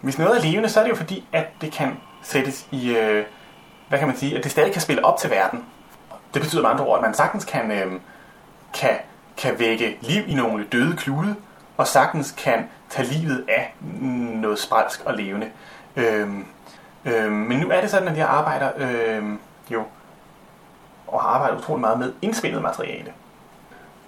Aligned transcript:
hvis 0.00 0.18
noget 0.18 0.38
er 0.38 0.42
levende, 0.42 0.68
så 0.68 0.80
er 0.80 0.84
det 0.84 0.90
jo 0.90 0.96
fordi, 0.96 1.28
at 1.32 1.46
det 1.60 1.72
kan 1.72 1.96
sættes 2.22 2.66
i, 2.70 2.96
øh, 2.96 3.24
hvad 3.88 3.98
kan 3.98 4.08
man 4.08 4.16
sige, 4.16 4.38
at 4.38 4.44
det 4.44 4.52
stadig 4.52 4.72
kan 4.72 4.82
spille 4.82 5.04
op 5.04 5.18
til 5.18 5.30
verden. 5.30 5.64
Det 6.34 6.42
betyder 6.42 6.62
med 6.62 6.70
andre 6.70 6.84
ord, 6.84 6.98
at 6.98 7.02
man 7.02 7.14
sagtens 7.14 7.44
kan, 7.44 7.70
øh, 7.72 7.92
kan, 8.74 8.96
kan 9.36 9.58
vække 9.58 9.98
liv 10.00 10.22
i 10.26 10.34
nogle 10.34 10.64
døde 10.72 10.96
klude, 10.96 11.36
og 11.76 11.86
sagtens 11.86 12.34
kan 12.38 12.68
tage 12.90 13.08
livet 13.08 13.44
af 13.48 13.74
noget 14.34 14.58
spralsk 14.58 15.04
og 15.04 15.14
levende. 15.14 15.50
Øh, 15.96 16.28
øh, 17.04 17.32
men 17.32 17.58
nu 17.58 17.70
er 17.70 17.80
det 17.80 17.90
sådan, 17.90 18.08
at 18.08 18.16
jeg 18.16 18.26
arbejder 18.26 18.70
øh, 18.76 19.24
jo 19.70 19.84
og 21.06 21.22
har 21.22 21.28
arbejdet 21.28 21.58
utrolig 21.58 21.80
meget 21.80 21.98
med 21.98 22.12
indspillet 22.22 22.62
materiale. 22.62 23.12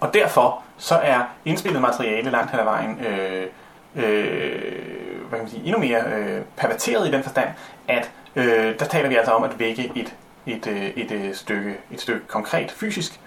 Og 0.00 0.14
derfor 0.14 0.62
så 0.76 0.94
er 0.94 1.22
indspillet 1.44 1.82
materiale 1.82 2.30
langt 2.30 2.50
hen 2.50 2.60
ad 2.60 2.64
vejen 2.64 3.00
øh, 3.04 3.46
øh, 3.96 4.87
hvad 5.28 5.38
kan 5.38 5.44
man 5.44 5.50
sige, 5.50 5.64
endnu 5.64 5.78
mere 5.80 6.02
øh, 6.14 6.42
perverteret 6.56 7.08
i 7.08 7.10
den 7.10 7.22
forstand, 7.22 7.48
at 7.88 8.10
øh, 8.36 8.78
der 8.78 8.84
taler 8.84 9.08
vi 9.08 9.14
altså 9.14 9.32
om 9.32 9.42
at 9.42 9.58
vække 9.58 9.92
et, 9.94 10.14
et, 10.46 10.66
øh, 10.66 10.82
et, 10.82 11.12
et, 11.12 11.36
stykke, 11.36 11.76
et 11.90 12.00
stykke 12.00 12.26
konkret 12.26 12.70
fysisk 12.70 13.20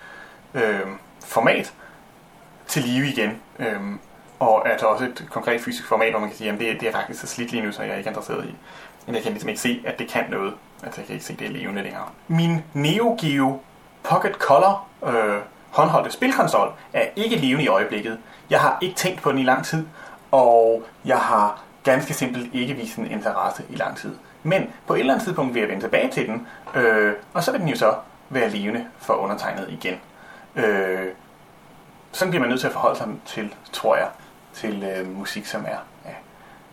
øh, 0.54 0.80
format 1.26 1.74
til 2.68 2.84
live 2.84 3.08
igen. 3.08 3.42
Øh, 3.60 3.82
og 4.40 4.70
altså 4.70 4.86
også 4.86 5.04
et 5.04 5.28
konkret 5.32 5.62
fysisk 5.62 5.88
format, 5.88 6.12
hvor 6.12 6.20
man 6.20 6.30
kan 6.30 6.38
sige, 6.38 6.52
at 6.52 6.60
det, 6.60 6.80
det 6.80 6.88
er 6.88 6.92
faktisk 6.92 7.22
så 7.22 7.28
slidt 7.28 7.52
lige 7.52 7.64
nu, 7.66 7.72
så 7.72 7.84
jeg 7.84 7.94
er 7.94 7.98
ikke 7.98 8.08
interesseret 8.08 8.46
i. 8.46 8.56
Men 9.06 9.16
jeg 9.16 9.24
kan 9.24 9.32
ligesom 9.32 9.50
ikke 9.50 9.62
se, 9.62 9.84
at 9.86 10.00
det 10.00 10.08
kan 10.08 10.26
noget. 10.30 10.54
Altså 10.84 11.02
jeg 11.02 11.06
kan 11.08 11.14
ikke 11.14 11.26
se, 11.26 11.34
at 11.34 11.40
det 11.40 11.48
er 11.48 11.52
levende 11.52 11.84
længere. 11.84 12.06
Min 12.28 12.64
Neo 12.74 13.18
Geo 13.22 13.60
Pocket 14.04 14.36
Color 14.36 14.88
øh, 15.08 15.42
håndholdte 15.70 16.12
spilkonsol 16.12 16.72
er 16.94 17.06
ikke 17.16 17.36
levende 17.36 17.64
i 17.64 17.68
øjeblikket. 17.68 18.18
Jeg 18.50 18.60
har 18.60 18.78
ikke 18.82 18.96
tænkt 18.96 19.22
på 19.22 19.32
den 19.32 19.40
i 19.40 19.44
lang 19.44 19.66
tid, 19.66 19.86
og 20.32 20.84
jeg 21.06 21.18
har 21.18 21.62
ganske 21.84 22.14
simpelt 22.14 22.54
ikke 22.54 22.74
vist 22.74 22.98
en 22.98 23.12
interesse 23.12 23.64
i 23.70 23.76
lang 23.76 23.98
tid. 23.98 24.16
Men 24.44 24.74
på 24.88 24.94
et 24.94 25.00
eller 25.00 25.14
andet 25.14 25.26
tidspunkt 25.26 25.54
vil 25.54 25.60
jeg 25.60 25.70
vende 25.70 25.84
tilbage 25.84 26.12
til 26.12 26.28
den, 26.28 26.48
øh, 26.76 27.14
og 27.34 27.44
så 27.44 27.52
vil 27.52 27.60
den 27.60 27.70
jo 27.70 27.76
så 27.76 27.96
være 28.30 28.50
levende 28.50 28.88
for 28.98 29.14
undertegnet 29.14 29.70
igen. 29.70 29.96
Øh, 30.56 31.08
sådan 32.12 32.30
bliver 32.30 32.40
man 32.40 32.50
nødt 32.50 32.60
til 32.60 32.68
at 32.68 32.74
forholde 32.74 32.98
sig 32.98 33.08
til, 33.26 33.56
tror 33.72 33.96
jeg, 33.96 34.08
til 34.54 34.84
øh, 34.84 35.18
musik, 35.18 35.46
som 35.46 35.66
er, 35.68 35.78
ja, 36.06 36.14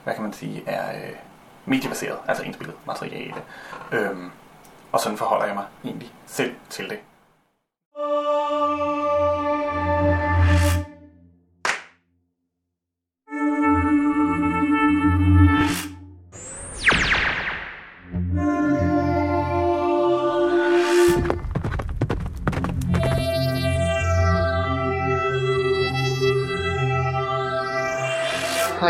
hvad 0.05 0.14
kan 0.14 0.22
man 0.22 0.32
sige, 0.32 0.62
er 0.66 0.91
øh, 0.91 1.14
mediebaseret, 1.64 2.19
altså 2.28 2.44
indspillet 2.44 2.77
materiale. 2.86 3.42
Øh, 3.92 4.16
og 4.92 5.00
sådan 5.00 5.19
forholder 5.19 5.47
jeg 5.47 5.54
mig 5.54 5.64
egentlig 5.84 6.12
selv 6.27 6.54
til 6.70 6.91
det. 6.91 6.98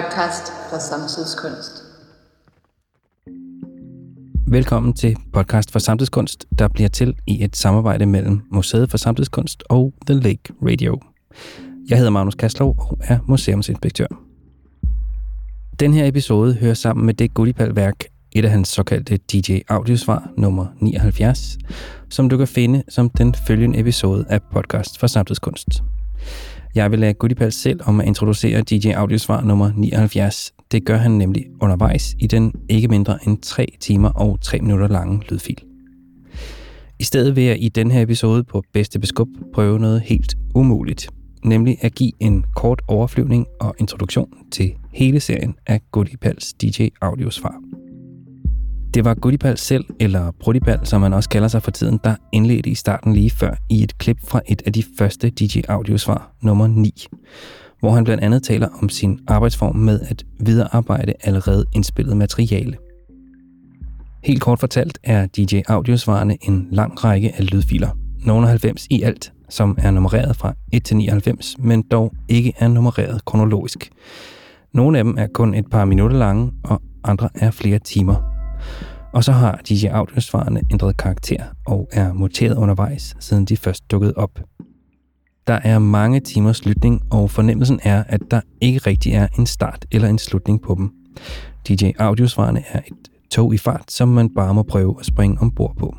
Podcast 0.02 0.52
for 0.70 0.78
samtidskunst. 0.78 1.84
Velkommen 4.48 4.92
til 4.92 5.16
podcast 5.32 5.72
for 5.72 5.78
samtidskunst, 5.78 6.46
der 6.58 6.68
bliver 6.68 6.88
til 6.88 7.14
i 7.26 7.44
et 7.44 7.56
samarbejde 7.56 8.06
mellem 8.06 8.40
Museet 8.50 8.90
for 8.90 8.98
Samtidskunst 8.98 9.64
og 9.68 9.94
The 10.06 10.20
Lake 10.20 10.52
Radio. 10.62 11.00
Jeg 11.88 11.98
hedder 11.98 12.10
Magnus 12.10 12.34
Kastlov 12.34 12.76
og 12.78 12.98
er 13.00 13.18
museumsinspektør. 13.28 14.06
Den 15.80 15.92
her 15.92 16.06
episode 16.06 16.54
hører 16.54 16.74
sammen 16.74 17.06
med 17.06 17.14
det 17.14 17.34
Gullipal-værk, 17.34 18.04
et 18.32 18.44
af 18.44 18.50
hans 18.50 18.68
såkaldte 18.68 19.16
DJ 19.16 19.58
Audiosvar 19.68 20.30
nummer 20.36 20.66
79, 20.80 21.58
som 22.10 22.28
du 22.28 22.36
kan 22.36 22.48
finde 22.48 22.82
som 22.88 23.10
den 23.10 23.34
følgende 23.34 23.78
episode 23.78 24.24
af 24.28 24.42
podcast 24.42 25.00
for 25.00 25.06
samtidskunst. 25.06 25.68
Jeg 26.78 26.90
vil 26.90 26.98
lade 26.98 27.14
Goodipal 27.14 27.52
selv 27.52 27.80
om 27.84 28.00
at 28.00 28.06
introducere 28.06 28.62
DJ 28.62 28.88
Audiosvar 28.88 29.42
nummer 29.42 29.72
79. 29.76 30.52
Det 30.72 30.84
gør 30.84 30.96
han 30.96 31.10
nemlig 31.10 31.46
undervejs 31.60 32.16
i 32.18 32.26
den 32.26 32.52
ikke 32.68 32.88
mindre 32.88 33.18
end 33.26 33.38
3 33.38 33.66
timer 33.80 34.08
og 34.08 34.38
3 34.42 34.58
minutter 34.60 34.88
lange 34.88 35.22
lydfil. 35.30 35.58
I 36.98 37.04
stedet 37.04 37.36
vil 37.36 37.44
jeg 37.44 37.62
i 37.62 37.68
den 37.68 37.90
her 37.90 38.02
episode 38.02 38.44
på 38.44 38.62
bedste 38.72 38.98
beskub 38.98 39.28
prøve 39.54 39.78
noget 39.78 40.00
helt 40.00 40.34
umuligt, 40.54 41.08
nemlig 41.44 41.76
at 41.80 41.94
give 41.94 42.12
en 42.20 42.44
kort 42.56 42.82
overflyvning 42.88 43.46
og 43.60 43.74
introduktion 43.78 44.28
til 44.52 44.72
hele 44.92 45.20
serien 45.20 45.54
af 45.66 45.80
Goodipals 45.92 46.52
DJ 46.52 46.88
Audiosvar. 47.00 47.67
Det 48.94 49.04
var 49.04 49.14
Goodipal 49.14 49.58
selv, 49.58 49.84
eller 50.00 50.30
Brudipal, 50.40 50.86
som 50.86 51.00
man 51.00 51.12
også 51.12 51.28
kalder 51.28 51.48
sig 51.48 51.62
for 51.62 51.70
tiden, 51.70 52.00
der 52.04 52.14
indledte 52.32 52.70
i 52.70 52.74
starten 52.74 53.12
lige 53.12 53.30
før 53.30 53.54
i 53.70 53.82
et 53.82 53.98
klip 53.98 54.18
fra 54.24 54.40
et 54.46 54.62
af 54.66 54.72
de 54.72 54.84
første 54.98 55.30
DJ 55.30 55.60
Audiosvar, 55.68 56.32
nummer 56.42 56.66
9, 56.66 57.06
hvor 57.80 57.90
han 57.90 58.04
blandt 58.04 58.24
andet 58.24 58.42
taler 58.42 58.68
om 58.82 58.88
sin 58.88 59.20
arbejdsform 59.28 59.76
med 59.76 60.00
at 60.00 60.24
viderearbejde 60.40 61.12
allerede 61.20 61.64
indspillet 61.74 62.16
materiale. 62.16 62.76
Helt 64.24 64.40
kort 64.40 64.60
fortalt 64.60 64.98
er 65.04 65.26
DJ 65.26 65.60
Audiosvarene 65.68 66.36
en 66.42 66.68
lang 66.70 67.04
række 67.04 67.32
af 67.36 67.52
lydfiler, 67.52 67.88
nogle 68.24 68.46
90 68.46 68.86
i 68.90 69.02
alt, 69.02 69.32
som 69.48 69.78
er 69.78 69.90
nummereret 69.90 70.36
fra 70.36 70.54
1 70.72 70.84
til 70.84 70.96
99, 70.96 71.56
men 71.58 71.82
dog 71.82 72.12
ikke 72.28 72.52
er 72.58 72.68
nummereret 72.68 73.24
kronologisk. 73.24 73.90
Nogle 74.74 74.98
af 74.98 75.04
dem 75.04 75.14
er 75.18 75.26
kun 75.34 75.54
et 75.54 75.64
par 75.70 75.84
minutter 75.84 76.16
lange, 76.16 76.52
og 76.64 76.82
andre 77.04 77.28
er 77.34 77.50
flere 77.50 77.78
timer. 77.78 78.27
Og 79.12 79.24
så 79.24 79.32
har 79.32 79.60
DJ 79.68 79.86
Audiosvarene 79.86 80.60
ændret 80.70 80.96
karakter 80.96 81.44
og 81.66 81.88
er 81.92 82.12
muteret 82.12 82.56
undervejs, 82.56 83.16
siden 83.20 83.44
de 83.44 83.56
først 83.56 83.90
dukkede 83.90 84.12
op. 84.16 84.40
Der 85.46 85.58
er 85.64 85.78
mange 85.78 86.20
timers 86.20 86.66
lytning, 86.66 87.02
og 87.10 87.30
fornemmelsen 87.30 87.80
er, 87.82 88.04
at 88.08 88.20
der 88.30 88.40
ikke 88.60 88.78
rigtig 88.78 89.12
er 89.12 89.28
en 89.38 89.46
start 89.46 89.86
eller 89.90 90.08
en 90.08 90.18
slutning 90.18 90.62
på 90.62 90.74
dem. 90.74 90.90
DJ 91.68 91.90
Audiosvarene 91.98 92.62
er 92.68 92.78
et 92.78 93.08
tog 93.30 93.54
i 93.54 93.58
fart, 93.58 93.92
som 93.92 94.08
man 94.08 94.34
bare 94.34 94.54
må 94.54 94.62
prøve 94.62 94.96
at 95.00 95.06
springe 95.06 95.40
ombord 95.40 95.76
på. 95.76 95.96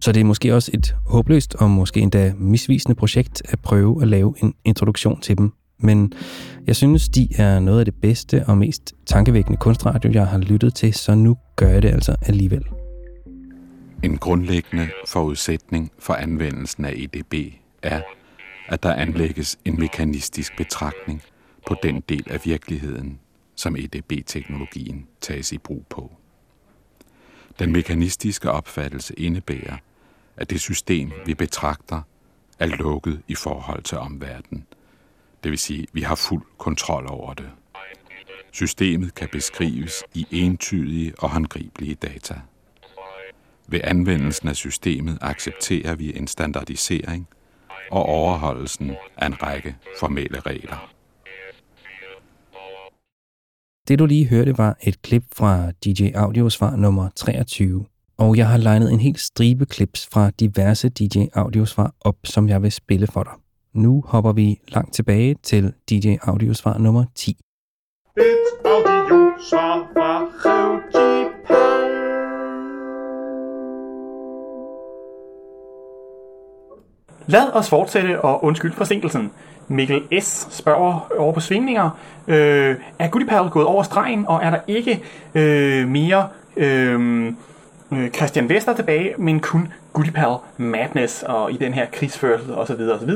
Så 0.00 0.12
det 0.12 0.20
er 0.20 0.24
måske 0.24 0.54
også 0.54 0.70
et 0.74 0.96
håbløst 1.06 1.54
og 1.54 1.70
måske 1.70 2.00
endda 2.00 2.32
misvisende 2.38 2.94
projekt 2.94 3.42
at 3.48 3.60
prøve 3.60 4.02
at 4.02 4.08
lave 4.08 4.34
en 4.42 4.54
introduktion 4.64 5.20
til 5.20 5.38
dem, 5.38 5.52
men 5.82 6.12
jeg 6.66 6.76
synes, 6.76 7.08
de 7.08 7.28
er 7.38 7.60
noget 7.60 7.78
af 7.78 7.84
det 7.84 7.94
bedste 7.94 8.44
og 8.46 8.58
mest 8.58 8.94
tankevækkende 9.06 9.58
kunstradio, 9.58 10.10
jeg 10.12 10.26
har 10.26 10.38
lyttet 10.38 10.74
til, 10.74 10.94
så 10.94 11.14
nu 11.14 11.36
gør 11.56 11.68
jeg 11.68 11.82
det 11.82 11.88
altså 11.88 12.16
alligevel. 12.22 12.64
En 14.02 14.18
grundlæggende 14.18 14.88
forudsætning 15.08 15.92
for 15.98 16.14
anvendelsen 16.14 16.84
af 16.84 16.92
EDB 16.96 17.34
er, 17.82 18.00
at 18.68 18.82
der 18.82 18.92
anlægges 18.92 19.58
en 19.64 19.80
mekanistisk 19.80 20.56
betragtning 20.56 21.22
på 21.66 21.76
den 21.82 22.02
del 22.08 22.26
af 22.30 22.40
virkeligheden, 22.44 23.18
som 23.54 23.76
EDB-teknologien 23.76 25.06
tages 25.20 25.52
i 25.52 25.58
brug 25.58 25.86
på. 25.90 26.12
Den 27.58 27.72
mekanistiske 27.72 28.50
opfattelse 28.50 29.14
indebærer, 29.14 29.76
at 30.36 30.50
det 30.50 30.60
system, 30.60 31.12
vi 31.26 31.34
betragter, 31.34 32.02
er 32.58 32.66
lukket 32.66 33.20
i 33.28 33.34
forhold 33.34 33.82
til 33.82 33.98
omverdenen– 33.98 34.64
det 35.42 35.50
vil 35.50 35.58
sige, 35.58 35.82
at 35.82 35.88
vi 35.92 36.00
har 36.00 36.14
fuld 36.14 36.42
kontrol 36.58 37.06
over 37.10 37.34
det. 37.34 37.50
Systemet 38.52 39.14
kan 39.14 39.28
beskrives 39.32 39.92
i 40.14 40.26
entydige 40.30 41.12
og 41.18 41.30
håndgribelige 41.30 41.94
data. 41.94 42.34
Ved 43.66 43.80
anvendelsen 43.84 44.48
af 44.48 44.56
systemet 44.56 45.18
accepterer 45.20 45.94
vi 45.94 46.16
en 46.16 46.26
standardisering 46.26 47.28
og 47.90 48.06
overholdelsen 48.06 48.90
af 49.16 49.26
en 49.26 49.42
række 49.42 49.76
formelle 50.00 50.40
regler. 50.40 50.92
Det 53.88 53.98
du 53.98 54.06
lige 54.06 54.28
hørte 54.28 54.58
var 54.58 54.76
et 54.82 55.02
klip 55.02 55.24
fra 55.32 55.70
DJ 55.70 56.10
Audio 56.14 56.50
svar 56.50 56.76
nummer 56.76 57.08
23, 57.16 57.84
og 58.18 58.36
jeg 58.36 58.48
har 58.48 58.56
legnet 58.56 58.92
en 58.92 59.00
helt 59.00 59.20
stribe 59.20 59.66
klips 59.66 60.08
fra 60.12 60.30
diverse 60.30 60.88
DJ 60.88 61.18
Audio 61.34 61.64
svar 61.64 61.94
op, 62.00 62.16
som 62.24 62.48
jeg 62.48 62.62
vil 62.62 62.72
spille 62.72 63.06
for 63.06 63.22
dig. 63.22 63.41
Nu 63.74 64.02
hopper 64.06 64.32
vi 64.32 64.60
langt 64.68 64.94
tilbage 64.94 65.34
til 65.42 65.72
DJ 65.90 66.16
Audiosvar 66.22 66.78
nummer 66.78 67.04
10. 67.14 67.30
Et 68.16 68.24
audiosvar 68.64 69.88
fra 69.92 70.72
Lad 77.26 77.52
os 77.52 77.68
fortsætte 77.68 78.20
og 78.20 78.44
undskyld 78.44 78.72
forsinkelsen. 78.72 79.30
Mikkel 79.68 80.02
S. 80.20 80.46
spørger 80.50 81.12
over 81.18 81.32
på 81.32 81.40
svingninger. 81.40 81.90
Øh, 82.28 82.76
er 82.98 83.08
Goodipal 83.08 83.50
gået 83.50 83.66
over 83.66 83.82
stregen, 83.82 84.26
og 84.26 84.40
er 84.42 84.50
der 84.50 84.60
ikke 84.66 85.02
øh, 85.34 85.88
mere 85.88 86.28
øh, 86.56 87.26
øh 87.92 88.10
Christian 88.10 88.48
Vester 88.48 88.74
tilbage, 88.74 89.14
men 89.18 89.40
kun 89.40 89.72
Goodipal 89.92 90.36
Madness 90.56 91.22
og 91.22 91.52
i 91.52 91.56
den 91.56 91.74
her 91.74 91.86
krigsførsel 91.92 92.54
osv. 92.54 92.80
osv. 92.80 93.10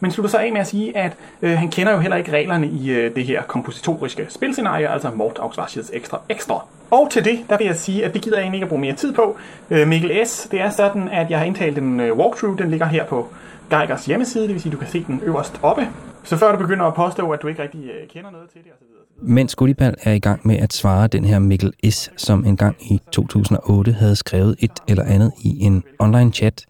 Men 0.00 0.10
slutter 0.10 0.30
så 0.30 0.38
af 0.38 0.52
med 0.52 0.60
at 0.60 0.66
sige, 0.66 0.96
at 0.96 1.16
øh, 1.42 1.58
han 1.58 1.70
kender 1.70 1.92
jo 1.92 1.98
heller 1.98 2.16
ikke 2.16 2.32
reglerne 2.32 2.66
i 2.66 2.90
øh, 2.90 3.14
det 3.14 3.24
her 3.24 3.42
kompositoriske 3.42 4.26
spilscenarie, 4.28 4.88
altså 4.88 5.10
Mort 5.14 5.38
Augsvachets 5.38 5.90
ekstra 5.94 6.20
ekstra. 6.28 6.64
Og 6.90 7.08
til 7.10 7.24
det, 7.24 7.44
der 7.50 7.58
vil 7.58 7.66
jeg 7.66 7.76
sige, 7.76 8.04
at 8.04 8.14
det 8.14 8.22
gider 8.22 8.36
jeg 8.36 8.42
egentlig 8.42 8.56
ikke 8.56 8.64
at 8.64 8.68
bruge 8.68 8.80
mere 8.80 8.94
tid 8.94 9.12
på. 9.12 9.36
Øh, 9.70 9.88
Mikkel 9.88 10.26
S., 10.26 10.48
det 10.50 10.60
er 10.60 10.70
sådan, 10.70 11.08
at 11.08 11.30
jeg 11.30 11.38
har 11.38 11.46
indtalt 11.46 11.78
en 11.78 12.00
øh, 12.00 12.18
walkthrough, 12.18 12.58
den 12.58 12.70
ligger 12.70 12.86
her 12.86 13.06
på 13.06 13.28
Geigers 13.70 14.06
hjemmeside, 14.06 14.44
det 14.44 14.54
vil 14.54 14.62
sige, 14.62 14.70
at 14.70 14.74
du 14.74 14.78
kan 14.78 14.88
se 14.88 15.04
den 15.06 15.20
øverst 15.24 15.60
oppe. 15.62 15.88
Så 16.24 16.36
før 16.36 16.52
du 16.52 16.58
begynder 16.58 16.84
at 16.84 16.94
påstå, 16.94 17.30
at 17.30 17.42
du 17.42 17.48
ikke 17.48 17.62
rigtig 17.62 17.84
øh, 17.84 18.08
kender 18.08 18.30
noget 18.30 18.48
til 18.50 18.60
det 18.64 18.72
osv. 18.72 18.91
Mens 19.24 19.54
Gullibald 19.56 19.94
er 20.02 20.12
i 20.12 20.18
gang 20.18 20.40
med 20.46 20.56
at 20.56 20.72
svare 20.72 21.06
den 21.06 21.24
her 21.24 21.38
Mikkel 21.38 21.72
S., 21.90 22.10
som 22.16 22.44
engang 22.44 22.76
i 22.80 23.00
2008 23.12 23.92
havde 23.92 24.16
skrevet 24.16 24.56
et 24.58 24.72
eller 24.88 25.04
andet 25.04 25.32
i 25.42 25.60
en 25.60 25.82
online 25.98 26.32
chat, 26.32 26.64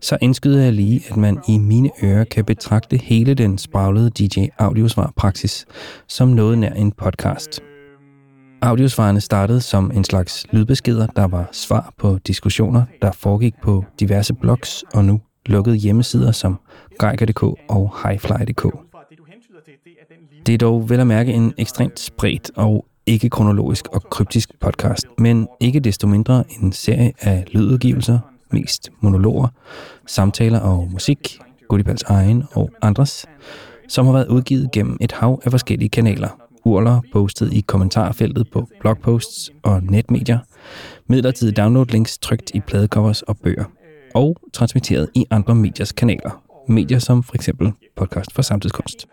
så 0.00 0.18
indskyder 0.20 0.62
jeg 0.62 0.72
lige, 0.72 1.02
at 1.10 1.16
man 1.16 1.38
i 1.48 1.58
mine 1.58 1.90
ører 2.02 2.24
kan 2.24 2.44
betragte 2.44 2.96
hele 2.96 3.34
den 3.34 3.58
spraglede 3.58 4.10
DJ 4.10 4.46
Audiosvar 4.58 5.12
praksis 5.16 5.66
som 6.08 6.28
noget 6.28 6.58
nær 6.58 6.72
en 6.72 6.92
podcast. 6.92 7.60
Audiosvarene 8.62 9.20
startede 9.20 9.60
som 9.60 9.90
en 9.94 10.04
slags 10.04 10.46
lydbeskeder, 10.50 11.06
der 11.06 11.24
var 11.26 11.48
svar 11.52 11.92
på 11.98 12.18
diskussioner, 12.26 12.84
der 13.02 13.12
foregik 13.12 13.54
på 13.62 13.84
diverse 14.00 14.34
blogs 14.34 14.84
og 14.94 15.04
nu 15.04 15.20
lukkede 15.46 15.76
hjemmesider 15.76 16.32
som 16.32 16.58
Geiger.dk 17.00 17.42
og 17.68 17.94
Highfly.dk. 18.04 18.93
Det 20.46 20.52
er 20.54 20.58
dog 20.58 20.90
vel 20.90 21.00
at 21.00 21.06
mærke 21.06 21.32
en 21.32 21.54
ekstremt 21.58 22.00
spredt 22.00 22.50
og 22.56 22.86
ikke 23.06 23.30
kronologisk 23.30 23.88
og 23.88 24.02
kryptisk 24.02 24.60
podcast, 24.60 25.06
men 25.18 25.48
ikke 25.60 25.80
desto 25.80 26.06
mindre 26.06 26.44
en 26.62 26.72
serie 26.72 27.12
af 27.20 27.44
lydudgivelser, 27.52 28.18
mest 28.50 28.90
monologer, 29.00 29.48
samtaler 30.06 30.60
og 30.60 30.88
musik, 30.92 31.38
Goodipals 31.68 32.02
egen 32.02 32.44
og 32.52 32.70
andres, 32.82 33.26
som 33.88 34.06
har 34.06 34.12
været 34.12 34.28
udgivet 34.28 34.70
gennem 34.70 34.96
et 35.00 35.12
hav 35.12 35.40
af 35.44 35.50
forskellige 35.50 35.88
kanaler. 35.88 36.28
Urler 36.64 37.00
postet 37.12 37.52
i 37.52 37.60
kommentarfeltet 37.60 38.50
på 38.50 38.68
blogposts 38.80 39.50
og 39.62 39.82
netmedier, 39.82 40.38
midlertidige 41.06 41.54
downloadlinks 41.62 42.18
trygt 42.18 42.50
i 42.54 42.60
pladecovers 42.60 43.22
og 43.22 43.36
bøger, 43.38 43.64
og 44.14 44.36
transmitteret 44.52 45.08
i 45.14 45.26
andre 45.30 45.54
mediers 45.54 45.92
kanaler. 45.92 46.42
Medier 46.68 46.98
som 46.98 47.22
for 47.22 47.34
eksempel 47.34 47.72
Podcast 47.96 48.32
for 48.32 48.42
Samtidskunst. 48.42 49.06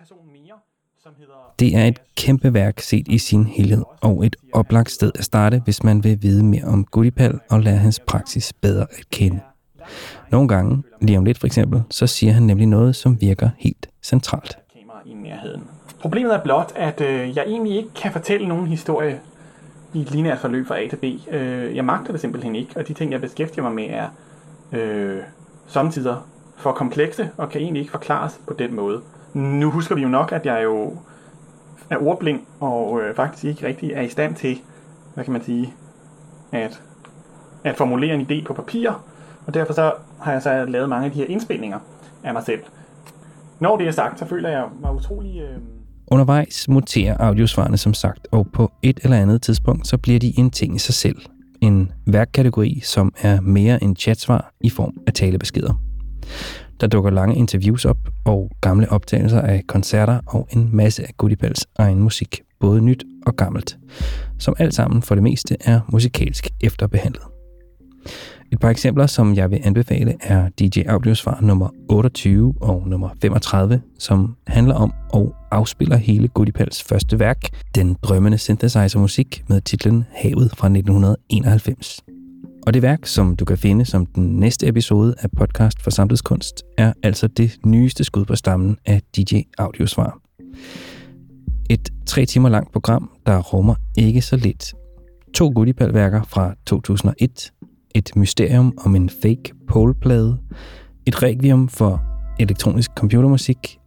Det 1.61 1.75
er 1.75 1.85
et 1.85 1.99
kæmpe 2.15 2.53
værk 2.53 2.79
set 2.79 3.07
i 3.07 3.17
sin 3.17 3.45
helhed, 3.45 3.83
og 4.01 4.25
et 4.25 4.35
oplagt 4.53 4.91
sted 4.91 5.11
at 5.15 5.23
starte, 5.23 5.61
hvis 5.63 5.83
man 5.83 6.03
vil 6.03 6.17
vide 6.21 6.45
mere 6.45 6.63
om 6.63 6.85
Gudipal 6.85 7.39
og 7.49 7.59
lære 7.59 7.77
hans 7.77 7.99
praksis 8.07 8.53
bedre 8.53 8.81
at 8.81 9.09
kende. 9.11 9.39
Nogle 10.31 10.47
gange, 10.47 10.83
lige 11.01 11.17
om 11.17 11.25
lidt 11.25 11.39
for 11.39 11.47
eksempel, 11.47 11.83
så 11.89 12.07
siger 12.07 12.33
han 12.33 12.43
nemlig 12.43 12.67
noget, 12.67 12.95
som 12.95 13.21
virker 13.21 13.49
helt 13.57 13.89
centralt. 14.03 14.57
Problemet 15.99 16.33
er 16.33 16.43
blot, 16.43 16.71
at 16.75 17.01
øh, 17.01 17.37
jeg 17.37 17.43
egentlig 17.47 17.77
ikke 17.77 17.89
kan 18.01 18.11
fortælle 18.11 18.47
nogen 18.47 18.67
historie 18.67 19.19
i 19.93 20.01
et 20.01 20.11
lineært 20.11 20.39
forløb 20.39 20.67
fra 20.67 20.79
A 20.79 20.87
til 20.87 20.97
B. 20.97 21.33
Øh, 21.33 21.75
jeg 21.75 21.85
magter 21.85 22.11
det 22.11 22.21
simpelthen 22.21 22.55
ikke, 22.55 22.71
og 22.75 22.87
de 22.87 22.93
ting, 22.93 23.11
jeg 23.11 23.21
beskæftiger 23.21 23.63
mig 23.63 23.73
med, 23.73 23.87
er 23.89 24.07
øh, 24.71 25.19
samtidig 25.67 26.15
for 26.57 26.71
komplekse 26.71 27.29
og 27.37 27.49
kan 27.49 27.61
egentlig 27.61 27.79
ikke 27.79 27.91
forklares 27.91 28.39
på 28.47 28.53
den 28.53 28.75
måde. 28.75 29.01
Nu 29.33 29.71
husker 29.71 29.95
vi 29.95 30.01
jo 30.01 30.09
nok, 30.09 30.31
at 30.31 30.45
jeg 30.45 30.63
jo 30.63 30.97
er 31.91 31.97
ordblind 31.97 32.39
og 32.59 33.01
øh, 33.01 33.15
faktisk 33.15 33.43
ikke 33.43 33.67
rigtig 33.67 33.91
er 33.91 34.01
i 34.01 34.09
stand 34.09 34.35
til, 34.35 34.61
hvad 35.13 35.23
kan 35.23 35.33
man 35.33 35.43
sige, 35.43 35.73
at, 36.51 36.81
at 37.63 37.77
formulere 37.77 38.13
en 38.13 38.27
idé 38.31 38.43
på 38.45 38.53
papir, 38.53 38.89
og 39.45 39.53
derfor 39.53 39.73
så 39.73 39.93
har 40.21 40.31
jeg 40.31 40.41
så 40.41 40.65
lavet 40.65 40.89
mange 40.89 41.05
af 41.05 41.11
de 41.11 41.17
her 41.17 41.25
indspilninger 41.25 41.79
af 42.23 42.33
mig 42.33 42.43
selv. 42.43 42.61
Når 43.59 43.77
det 43.77 43.87
er 43.87 43.91
sagt, 43.91 44.19
så 44.19 44.25
føler 44.25 44.49
jeg 44.49 44.65
mig 44.81 44.95
utrolig... 44.95 45.41
Øh, 45.41 45.57
Undervejs 46.07 46.67
muterer 46.67 47.17
audiosvarene 47.19 47.77
som 47.77 47.93
sagt, 47.93 48.27
og 48.31 48.47
på 48.53 48.71
et 48.81 48.99
eller 49.03 49.17
andet 49.17 49.41
tidspunkt, 49.41 49.87
så 49.87 49.97
bliver 49.97 50.19
de 50.19 50.39
en 50.39 50.51
ting 50.51 50.75
i 50.75 50.79
sig 50.79 50.95
selv. 50.95 51.15
En 51.61 51.91
værkkategori, 52.07 52.79
som 52.83 53.13
er 53.21 53.41
mere 53.41 53.83
end 53.83 53.95
chatsvar 53.95 54.53
i 54.61 54.69
form 54.69 54.93
af 55.07 55.13
talebeskeder. 55.13 55.73
Der 56.81 56.87
dukker 56.87 57.09
lange 57.09 57.35
interviews 57.35 57.85
op 57.85 57.97
og 58.25 58.51
gamle 58.61 58.91
optagelser 58.91 59.41
af 59.41 59.61
koncerter 59.67 60.19
og 60.27 60.47
en 60.51 60.69
masse 60.73 61.03
af 61.03 61.09
Goodipals 61.17 61.67
egen 61.75 61.99
musik, 61.99 62.41
både 62.59 62.81
nyt 62.81 63.03
og 63.25 63.35
gammelt, 63.35 63.77
som 64.39 64.55
alt 64.59 64.73
sammen 64.73 65.01
for 65.01 65.15
det 65.15 65.23
meste 65.23 65.57
er 65.59 65.79
musikalsk 65.91 66.47
efterbehandlet. 66.61 67.23
Et 68.51 68.59
par 68.59 68.69
eksempler, 68.69 69.05
som 69.05 69.35
jeg 69.35 69.51
vil 69.51 69.59
anbefale, 69.63 70.15
er 70.21 70.49
DJ 70.59 70.81
Audiosvar 70.87 71.39
nummer 71.41 71.69
28 71.89 72.53
og 72.61 72.87
nummer 72.87 73.09
35, 73.21 73.81
som 73.99 74.35
handler 74.47 74.75
om 74.75 74.93
og 75.13 75.35
afspiller 75.51 75.97
hele 75.97 76.27
Goodipals 76.27 76.83
første 76.83 77.19
værk, 77.19 77.41
den 77.75 77.97
drømmende 78.03 78.37
synthesizer-musik 78.37 79.43
med 79.47 79.61
titlen 79.61 80.05
Havet 80.11 80.51
fra 80.57 80.67
1991. 80.67 82.03
Og 82.67 82.73
det 82.73 82.81
værk, 82.81 83.05
som 83.05 83.35
du 83.35 83.45
kan 83.45 83.57
finde 83.57 83.85
som 83.85 84.05
den 84.05 84.35
næste 84.39 84.67
episode 84.67 85.15
af 85.19 85.31
podcast 85.31 85.81
for 85.81 85.91
samtidskunst, 85.91 86.63
er 86.77 86.93
altså 87.03 87.27
det 87.27 87.57
nyeste 87.65 88.03
skud 88.03 88.25
på 88.25 88.35
stammen 88.35 88.77
af 88.85 89.01
DJ 89.17 89.41
Audiosvar. 89.57 90.19
Et 91.69 91.89
tre 92.05 92.25
timer 92.25 92.49
langt 92.49 92.71
program, 92.71 93.11
der 93.25 93.39
rummer 93.39 93.75
ikke 93.97 94.21
så 94.21 94.35
lidt. 94.35 94.73
To 95.33 95.51
Goodipal-værker 95.55 96.23
fra 96.23 96.53
2001, 96.65 97.51
et 97.95 98.15
mysterium 98.15 98.77
om 98.85 98.95
en 98.95 99.09
fake 99.09 99.53
poleplade, 99.67 100.37
et 101.05 101.23
requiem 101.23 101.67
for 101.67 102.01
elektronisk 102.39 102.91
computermusik 102.97 103.79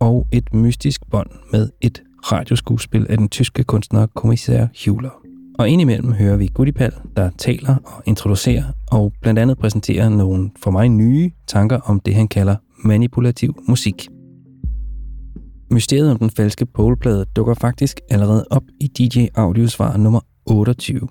og 0.00 0.26
et 0.32 0.54
mystisk 0.54 1.00
bånd 1.10 1.30
med 1.52 1.70
et 1.80 2.02
radioskuespil 2.32 3.06
af 3.10 3.18
den 3.18 3.28
tyske 3.28 3.64
kunstner 3.64 4.06
Kommissær 4.06 4.66
Hjuler. 4.84 5.19
Og 5.60 5.68
indimellem 5.68 6.12
hører 6.12 6.36
vi 6.36 6.46
Gudipal, 6.46 6.92
der 7.16 7.30
taler 7.38 7.76
og 7.84 8.02
introducerer 8.06 8.64
og 8.90 9.12
blandt 9.22 9.40
andet 9.40 9.58
præsenterer 9.58 10.08
nogle 10.08 10.50
for 10.62 10.70
mig 10.70 10.88
nye 10.88 11.30
tanker 11.46 11.80
om 11.80 12.00
det, 12.00 12.14
han 12.14 12.28
kalder 12.28 12.56
manipulativ 12.84 13.62
musik. 13.68 14.08
Mysteriet 15.70 16.10
om 16.10 16.18
den 16.18 16.30
falske 16.30 16.66
poleplade 16.66 17.24
dukker 17.36 17.54
faktisk 17.54 18.00
allerede 18.10 18.46
op 18.50 18.62
i 18.80 18.86
DJ 18.86 19.26
Audiosvar 19.34 19.96
nummer 19.96 20.20
28. 20.46 21.08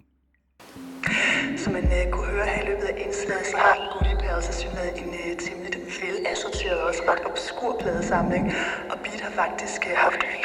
Som 1.58 1.74
man 1.74 1.84
uh, 1.84 2.12
kunne 2.12 2.28
høre 2.28 2.46
her 2.46 2.64
i 2.64 2.68
løbet 2.70 2.84
af 2.84 2.96
indslaget, 3.06 3.46
så 3.52 3.58
har 3.58 3.76
Gudipal 3.94 4.44
så 4.44 4.54
synet 4.60 4.86
en 5.02 5.08
uh, 5.08 5.32
øh, 5.32 5.38
temmelig 5.46 5.72
velassorteret 6.04 6.78
og 6.82 6.88
også 6.88 7.02
ret 7.10 7.22
obskur 7.32 7.76
pladesamling, 7.82 8.46
og 8.92 8.98
Beat 9.04 9.22
har 9.26 9.34
faktisk 9.44 9.82
uh, 9.92 9.98
haft. 10.06 10.39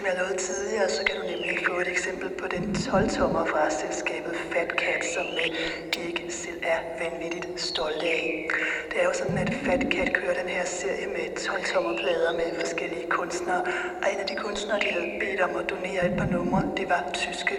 Som 0.00 0.06
jeg 0.06 0.18
lovede 0.18 0.36
tidligere, 0.36 0.88
så 0.88 1.02
kan 1.06 1.16
du 1.20 1.22
nemlig 1.32 1.58
få 1.66 1.74
et 1.80 1.88
eksempel 1.88 2.28
på 2.40 2.46
den 2.54 2.64
12-tommer 2.86 3.44
fra 3.52 3.70
selskabet 3.70 4.34
Fat 4.52 4.70
Cat, 4.82 5.02
som 5.14 5.26
uh, 5.26 5.46
de 5.94 6.00
ikke 6.08 6.24
selv 6.42 6.60
er 6.62 6.80
vanvittigt 7.02 7.60
stolte 7.60 8.06
af. 8.06 8.48
Det 8.90 8.96
er 9.00 9.04
jo 9.04 9.14
sådan, 9.20 9.38
at 9.38 9.54
Fat 9.64 9.82
Cat 9.94 10.10
kører 10.14 10.34
den 10.42 10.48
her 10.56 10.64
serie 10.64 11.06
med 11.06 11.26
12-tommerplader 11.46 12.32
med 12.40 12.48
forskellige 12.60 13.06
kunstnere, 13.08 13.62
og 14.02 14.06
en 14.12 14.18
af 14.24 14.26
de 14.26 14.34
kunstnere, 14.34 14.80
de 14.80 14.88
havde 14.96 15.10
bedt 15.20 15.40
om 15.40 15.56
at 15.56 15.70
donere 15.70 16.02
et 16.10 16.16
par 16.18 16.28
numre, 16.36 16.62
det 16.76 16.88
var 16.88 17.02
tyske 17.14 17.56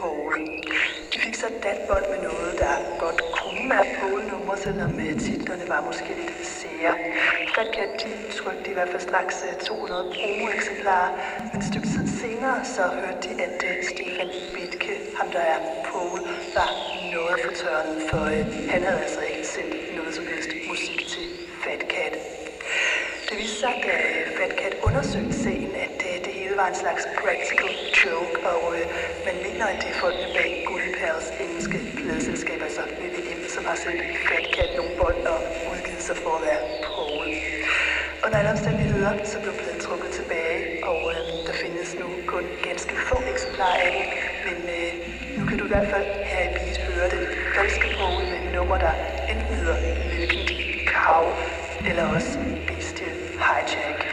Paul. 0.00 0.34
De 1.12 1.18
fik 1.24 1.34
så 1.34 1.48
datbånd 1.62 2.06
med 2.12 2.20
noget, 2.28 2.52
der 2.62 2.74
godt 3.04 3.20
kunne 3.38 3.70
være 3.70 3.86
Paul-nummer, 3.98 4.56
selvom 4.56 4.92
titlerne 5.26 5.68
var 5.68 5.80
måske 5.88 6.10
lidt 6.20 6.46
sære. 6.46 6.94
Fatcat, 7.54 7.90
de 8.02 8.10
trykte 8.38 8.70
i 8.70 8.74
hvert 8.74 8.88
fald 8.92 9.02
straks 9.10 9.36
øh, 9.48 9.66
200 9.66 10.14
promo-eksemplarer, 10.16 11.10
men 11.52 11.60
et 11.60 11.66
stykke 11.70 11.88
tid 11.94 12.06
senere, 12.22 12.58
så 12.74 12.82
hørte 13.00 13.20
de, 13.24 13.42
at 13.46 13.58
uh, 13.68 13.76
Stefan 13.90 14.30
Bitke, 14.54 14.94
ham 15.18 15.28
der 15.36 15.44
er 15.54 15.58
Paul, 15.88 16.18
var 16.56 16.70
noget 17.16 17.36
for 17.44 17.52
tørnet, 17.60 17.98
for 18.10 18.22
han 18.72 18.80
havde 18.86 19.00
altså 19.06 19.20
ikke 19.32 19.46
sendt 19.54 19.96
noget 19.98 20.14
som 20.14 20.24
helst 20.32 20.50
musik 20.70 20.98
til 21.12 21.26
Fat 21.64 21.82
Cat. 21.92 22.14
Det 23.28 23.38
viste 23.38 23.56
sig, 23.64 23.74
da 23.86 23.94
øh, 24.08 24.24
Fat 24.38 24.52
Cat 24.60 24.74
undersøgte 24.88 25.36
sagen, 25.44 25.70
at 25.84 25.94
det 26.24 26.32
hele 26.38 26.56
var 26.56 26.68
en 26.68 26.78
slags 26.84 27.02
practical 27.20 27.89
joke, 28.04 28.36
og 28.52 28.62
øh, 28.76 28.84
man 29.28 29.36
mener, 29.46 29.64
at 29.72 29.78
det 29.82 29.88
er 29.92 29.98
folkene 30.04 30.28
bag 30.36 30.50
Goodipals 30.68 31.26
engelske 31.44 31.78
pladselskab, 31.98 32.60
altså 32.68 32.82
VVM, 33.00 33.40
som 33.54 33.62
har 33.70 33.76
sendt 33.84 34.00
Fat 34.28 34.46
Cat 34.54 34.70
nogle 34.78 34.92
bånd 35.00 35.22
og 35.34 35.38
udgivet 35.70 36.02
sig 36.08 36.16
for 36.22 36.32
at 36.38 36.42
være 36.48 36.62
Paul. 36.86 37.28
Under 38.24 38.36
alle 38.40 38.50
omstændigheder, 38.56 39.12
så 39.30 39.36
blev 39.42 39.52
pladen 39.60 39.80
trukket 39.86 40.10
tilbage, 40.18 40.58
og 40.90 41.00
øh, 41.12 41.20
der 41.46 41.54
findes 41.64 41.88
nu 42.00 42.06
kun 42.32 42.44
ganske 42.68 42.94
få 43.08 43.16
eksemplarer 43.32 43.78
af 43.86 43.90
den, 43.98 44.06
men 44.46 44.58
øh, 44.78 44.90
nu 45.36 45.42
kan 45.48 45.56
du 45.58 45.64
i 45.68 45.72
hvert 45.74 45.88
fald 45.94 46.06
her 46.32 46.42
i 46.48 46.50
Beat 46.54 46.78
høre 46.88 47.08
den 47.14 47.24
falske 47.56 47.86
Paul 47.96 48.22
med 48.30 48.38
et 48.40 48.52
nummer, 48.56 48.78
der 48.86 48.92
enten 49.32 49.54
hedder 49.60 49.76
Milkent 50.12 50.50
Cow, 50.92 51.24
eller 51.88 52.04
også 52.16 52.38
Bestial 52.66 53.18
Hijack. 53.46 54.09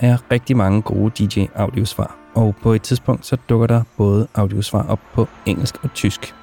Er 0.00 0.16
rigtig 0.30 0.56
mange 0.56 0.82
gode 0.82 1.10
DJ-audiosvar, 1.10 2.16
og 2.34 2.54
på 2.62 2.72
et 2.72 2.82
tidspunkt 2.82 3.26
så 3.26 3.36
dukker 3.48 3.66
der 3.66 3.82
både 3.96 4.26
audiosvar 4.34 4.86
op 4.88 5.00
på 5.14 5.28
engelsk 5.46 5.84
og 5.84 5.94
tysk. 5.94 6.34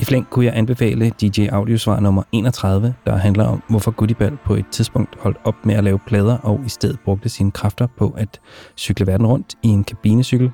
I 0.00 0.04
flæng 0.04 0.30
kunne 0.30 0.44
jeg 0.44 0.56
anbefale 0.56 1.10
DJ 1.20 1.46
Audiosvar 1.52 2.00
nummer 2.00 2.22
31, 2.32 2.94
der 3.06 3.16
handler 3.16 3.44
om, 3.44 3.62
hvorfor 3.68 3.90
Goodieball 3.90 4.38
på 4.44 4.54
et 4.54 4.64
tidspunkt 4.70 5.16
holdt 5.20 5.36
op 5.44 5.54
med 5.66 5.74
at 5.74 5.84
lave 5.84 5.98
plader 6.06 6.38
og 6.38 6.60
i 6.66 6.68
stedet 6.68 7.00
brugte 7.04 7.28
sine 7.28 7.50
kræfter 7.50 7.86
på 7.98 8.14
at 8.16 8.40
cykle 8.76 9.06
verden 9.06 9.26
rundt 9.26 9.54
i 9.62 9.68
en 9.68 9.84
kabinecykel. 9.84 10.52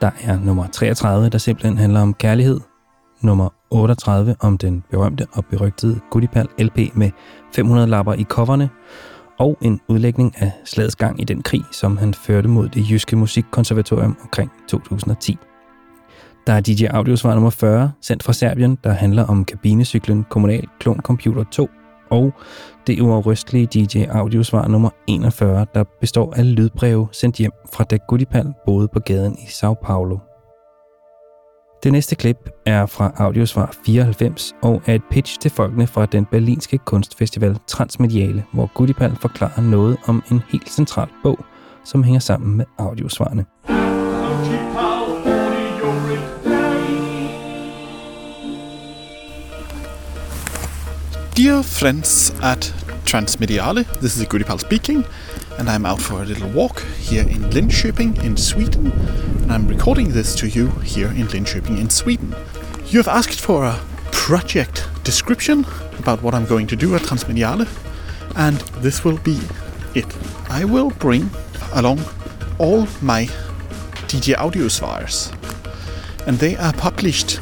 Der 0.00 0.10
er 0.20 0.38
nummer 0.38 0.66
33, 0.72 1.28
der 1.28 1.38
simpelthen 1.38 1.78
handler 1.78 2.00
om 2.00 2.14
kærlighed. 2.14 2.60
Nummer 3.20 3.48
38 3.70 4.36
om 4.40 4.58
den 4.58 4.84
berømte 4.90 5.26
og 5.32 5.44
berygtede 5.44 6.00
Goodieball 6.10 6.48
LP 6.58 6.78
med 6.94 7.10
500 7.54 7.86
lapper 7.86 8.12
i 8.12 8.24
coverne. 8.24 8.70
Og 9.38 9.58
en 9.62 9.80
udlægning 9.88 10.34
af 10.38 10.52
slagets 10.64 10.96
gang 10.96 11.20
i 11.20 11.24
den 11.24 11.42
krig, 11.42 11.62
som 11.72 11.96
han 11.96 12.14
førte 12.14 12.48
mod 12.48 12.68
det 12.68 12.90
jyske 12.90 13.16
musikkonservatorium 13.16 14.16
omkring 14.22 14.50
2010. 14.68 15.38
Der 16.46 16.52
er 16.52 16.60
DJ 16.60 16.84
Audiosvar 16.90 17.34
nummer 17.34 17.50
40, 17.50 17.92
sendt 18.00 18.22
fra 18.22 18.32
Serbien, 18.32 18.78
der 18.84 18.90
handler 18.92 19.24
om 19.24 19.44
kabinecyklen 19.44 20.24
Kommunal 20.30 20.68
Klon 20.80 21.00
Computer 21.00 21.44
2, 21.50 21.68
og 22.10 22.32
det 22.86 23.00
uafrystelige 23.00 23.66
DJ 23.66 24.04
Audiosvar 24.04 24.68
nummer 24.68 24.90
41, 25.06 25.66
der 25.74 25.84
består 26.00 26.34
af 26.36 26.56
lydbreve 26.56 27.08
sendt 27.12 27.36
hjem 27.36 27.52
fra 27.72 27.84
da 27.84 27.96
Gudipal 28.08 28.52
boede 28.66 28.88
på 28.88 29.00
gaden 29.00 29.38
i 29.38 29.46
Sao 29.48 29.74
Paulo. 29.74 30.18
Det 31.84 31.92
næste 31.92 32.14
klip 32.14 32.36
er 32.66 32.86
fra 32.86 33.12
Audiosvar 33.16 33.74
94 33.86 34.52
og 34.62 34.82
er 34.86 34.94
et 34.94 35.02
pitch 35.10 35.38
til 35.40 35.50
folkene 35.50 35.86
fra 35.86 36.06
den 36.06 36.24
berlinske 36.24 36.78
kunstfestival 36.78 37.58
Transmediale, 37.66 38.44
hvor 38.52 38.70
Gudipal 38.74 39.16
forklarer 39.20 39.60
noget 39.60 39.96
om 40.06 40.22
en 40.30 40.42
helt 40.48 40.70
central 40.70 41.08
bog, 41.22 41.38
som 41.84 42.02
hænger 42.02 42.20
sammen 42.20 42.56
med 42.56 42.64
audiosvarene. 42.78 43.44
Dear 51.36 51.62
friends 51.62 52.36
at 52.42 52.74
Transmediale, 53.06 53.84
this 53.84 54.16
is 54.16 54.26
Gudipal 54.28 54.58
speaking, 54.58 55.04
and 55.58 55.68
I'm 55.70 55.86
out 55.86 56.00
for 56.00 56.22
a 56.22 56.24
little 56.24 56.48
walk 56.50 56.82
here 56.98 57.22
in 57.22 57.42
Linköping 57.50 58.22
in 58.24 58.36
Sweden, 58.36 58.90
and 59.42 59.52
I'm 59.52 59.66
recording 59.68 60.10
this 60.10 60.34
to 60.36 60.48
you 60.48 60.68
here 60.82 61.08
in 61.08 61.26
Linköping 61.28 61.78
in 61.78 61.90
Sweden. 61.90 62.34
You 62.86 62.98
have 62.98 63.08
asked 63.08 63.40
for 63.40 63.64
a 63.64 63.80
project 64.10 64.88
description 65.04 65.66
about 65.98 66.22
what 66.22 66.34
I'm 66.34 66.46
going 66.46 66.66
to 66.68 66.76
do 66.76 66.94
at 66.94 67.02
Transmediale, 67.02 67.68
and 68.36 68.58
this 68.82 69.04
will 69.04 69.18
be 69.18 69.38
it. 69.94 70.06
I 70.48 70.64
will 70.64 70.90
bring 70.90 71.30
along 71.72 72.00
all 72.58 72.86
my 73.00 73.26
DJ 74.08 74.36
audio 74.38 74.68
files, 74.68 75.32
and 76.26 76.38
they 76.38 76.56
are 76.56 76.72
published 76.72 77.40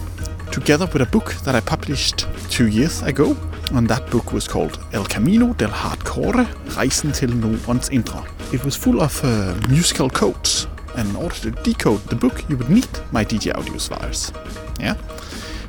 together 0.51 0.87
with 0.93 1.03
a 1.03 1.07
book 1.07 1.35
that 1.45 1.55
I 1.55 1.61
published 1.61 2.27
two 2.51 2.67
years 2.67 3.03
ago 3.03 3.37
and 3.77 3.89
that 3.89 4.11
book 4.11 4.33
was 4.33 4.47
called 4.47 4.79
El 4.93 5.05
Camino 5.05 5.55
del 5.55 5.71
Hardcore, 5.71 6.47
Rejsen 6.77 7.13
til 7.13 7.37
Nordens 7.37 7.89
Indre. 7.89 8.25
It 8.53 8.65
was 8.65 8.77
full 8.77 9.01
of 9.01 9.25
uh, 9.25 9.55
musical 9.69 10.11
codes, 10.11 10.69
and 10.97 11.09
in 11.09 11.17
order 11.17 11.35
to 11.37 11.51
decode 11.51 12.01
the 12.09 12.17
book, 12.17 12.45
you 12.49 12.57
would 12.57 12.69
need 12.69 12.89
my 13.13 13.25
DJ 13.25 13.55
audio 13.55 13.79
files. 13.79 14.33
Yeah? 14.79 14.95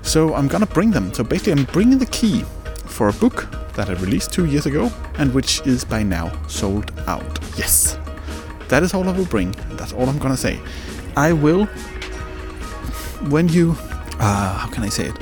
So 0.02 0.36
I'm 0.36 0.48
gonna 0.48 0.66
bring 0.66 0.92
them. 0.92 1.14
So 1.14 1.24
basically, 1.24 1.54
I'm 1.54 1.66
bringing 1.72 1.98
the 1.98 2.06
key 2.06 2.44
for 2.86 3.08
a 3.08 3.14
book 3.14 3.48
that 3.76 3.90
I 3.90 3.94
released 3.94 4.34
two 4.34 4.46
years 4.46 4.66
ago, 4.66 4.92
and 5.18 5.34
which 5.34 5.62
is 5.66 5.86
by 5.86 6.04
now 6.04 6.32
sold 6.48 6.92
out. 7.08 7.40
Yes. 7.58 7.98
That 8.68 8.84
is 8.84 8.94
all 8.94 9.08
I 9.08 9.12
will 9.12 9.26
bring. 9.26 9.56
That's 9.78 9.94
all 9.94 10.10
I'm 10.10 10.20
gonna 10.20 10.38
say. 10.38 10.60
I 11.16 11.32
will, 11.32 11.66
when 13.30 13.48
you, 13.48 13.76
uh, 14.20 14.58
how 14.58 14.68
can 14.68 14.84
I 14.84 14.90
say 14.90 15.06
it? 15.06 15.18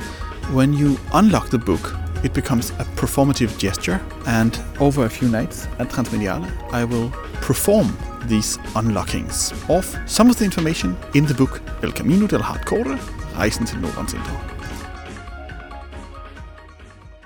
When 0.52 0.72
you 0.72 0.98
unlock 1.12 1.50
the 1.50 1.58
book, 1.58 2.01
it 2.24 2.32
becomes 2.32 2.70
a 2.70 2.84
performative 2.96 3.58
gesture, 3.58 3.98
and 4.26 4.52
over 4.80 5.04
a 5.04 5.08
few 5.08 5.28
nights 5.28 5.68
at 5.78 5.88
Transmediale, 5.88 6.46
I 6.72 6.84
will 6.84 7.10
perform 7.42 7.86
these 8.28 8.60
unlockings 8.76 9.52
of 9.68 9.96
some 10.06 10.30
of 10.30 10.36
the 10.36 10.44
information 10.44 10.96
in 11.14 11.24
the 11.26 11.34
book 11.34 11.62
El 11.82 11.92
Camino 11.92 12.26
del 12.26 12.42
Hardcore, 12.42 12.98
Rejsen 13.36 13.66
til 13.66 13.78
Nordens 13.78 14.14
Indre. 14.14 14.38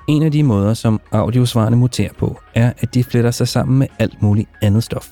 En 0.08 0.22
af 0.22 0.32
de 0.32 0.42
måder, 0.42 0.74
som 0.74 1.00
audiosvarene 1.12 1.76
muterer 1.76 2.12
på, 2.18 2.40
er, 2.54 2.72
at 2.78 2.94
de 2.94 3.04
fletter 3.04 3.30
sig 3.30 3.48
sammen 3.48 3.78
med 3.78 3.86
alt 3.98 4.22
muligt 4.22 4.48
andet 4.62 4.84
stof. 4.84 5.08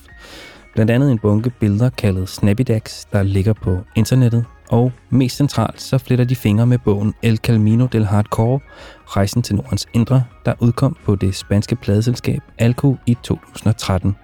Blandt 0.73 0.91
andet 0.91 1.11
en 1.11 1.19
bunke 1.19 1.49
billeder 1.49 1.89
kaldet 1.89 2.29
Snappydax, 2.29 3.05
der 3.11 3.23
ligger 3.23 3.53
på 3.53 3.79
internettet, 3.95 4.45
og 4.69 4.91
mest 5.09 5.37
centralt 5.37 5.81
så 5.81 5.97
fletter 5.97 6.25
de 6.25 6.35
fingre 6.35 6.67
med 6.67 6.77
bogen 6.77 7.13
El 7.23 7.37
Camino 7.37 7.85
del 7.85 8.05
Hardcore, 8.05 8.59
Rejsen 9.05 9.41
til 9.41 9.55
Nordens 9.55 9.87
Indre, 9.93 10.23
der 10.45 10.53
udkom 10.59 10.97
på 11.05 11.15
det 11.15 11.35
spanske 11.35 11.75
pladeselskab 11.75 12.41
Alco 12.57 12.97
i 13.05 13.17
2013. 13.23 14.15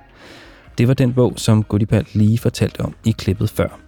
Det 0.78 0.88
var 0.88 0.94
den 0.94 1.14
bog, 1.14 1.34
som 1.36 1.64
Godipal 1.64 2.06
lige 2.14 2.38
fortalte 2.38 2.80
om 2.80 2.96
i 3.06 3.12
klippet 3.12 3.50
før. 3.50 3.80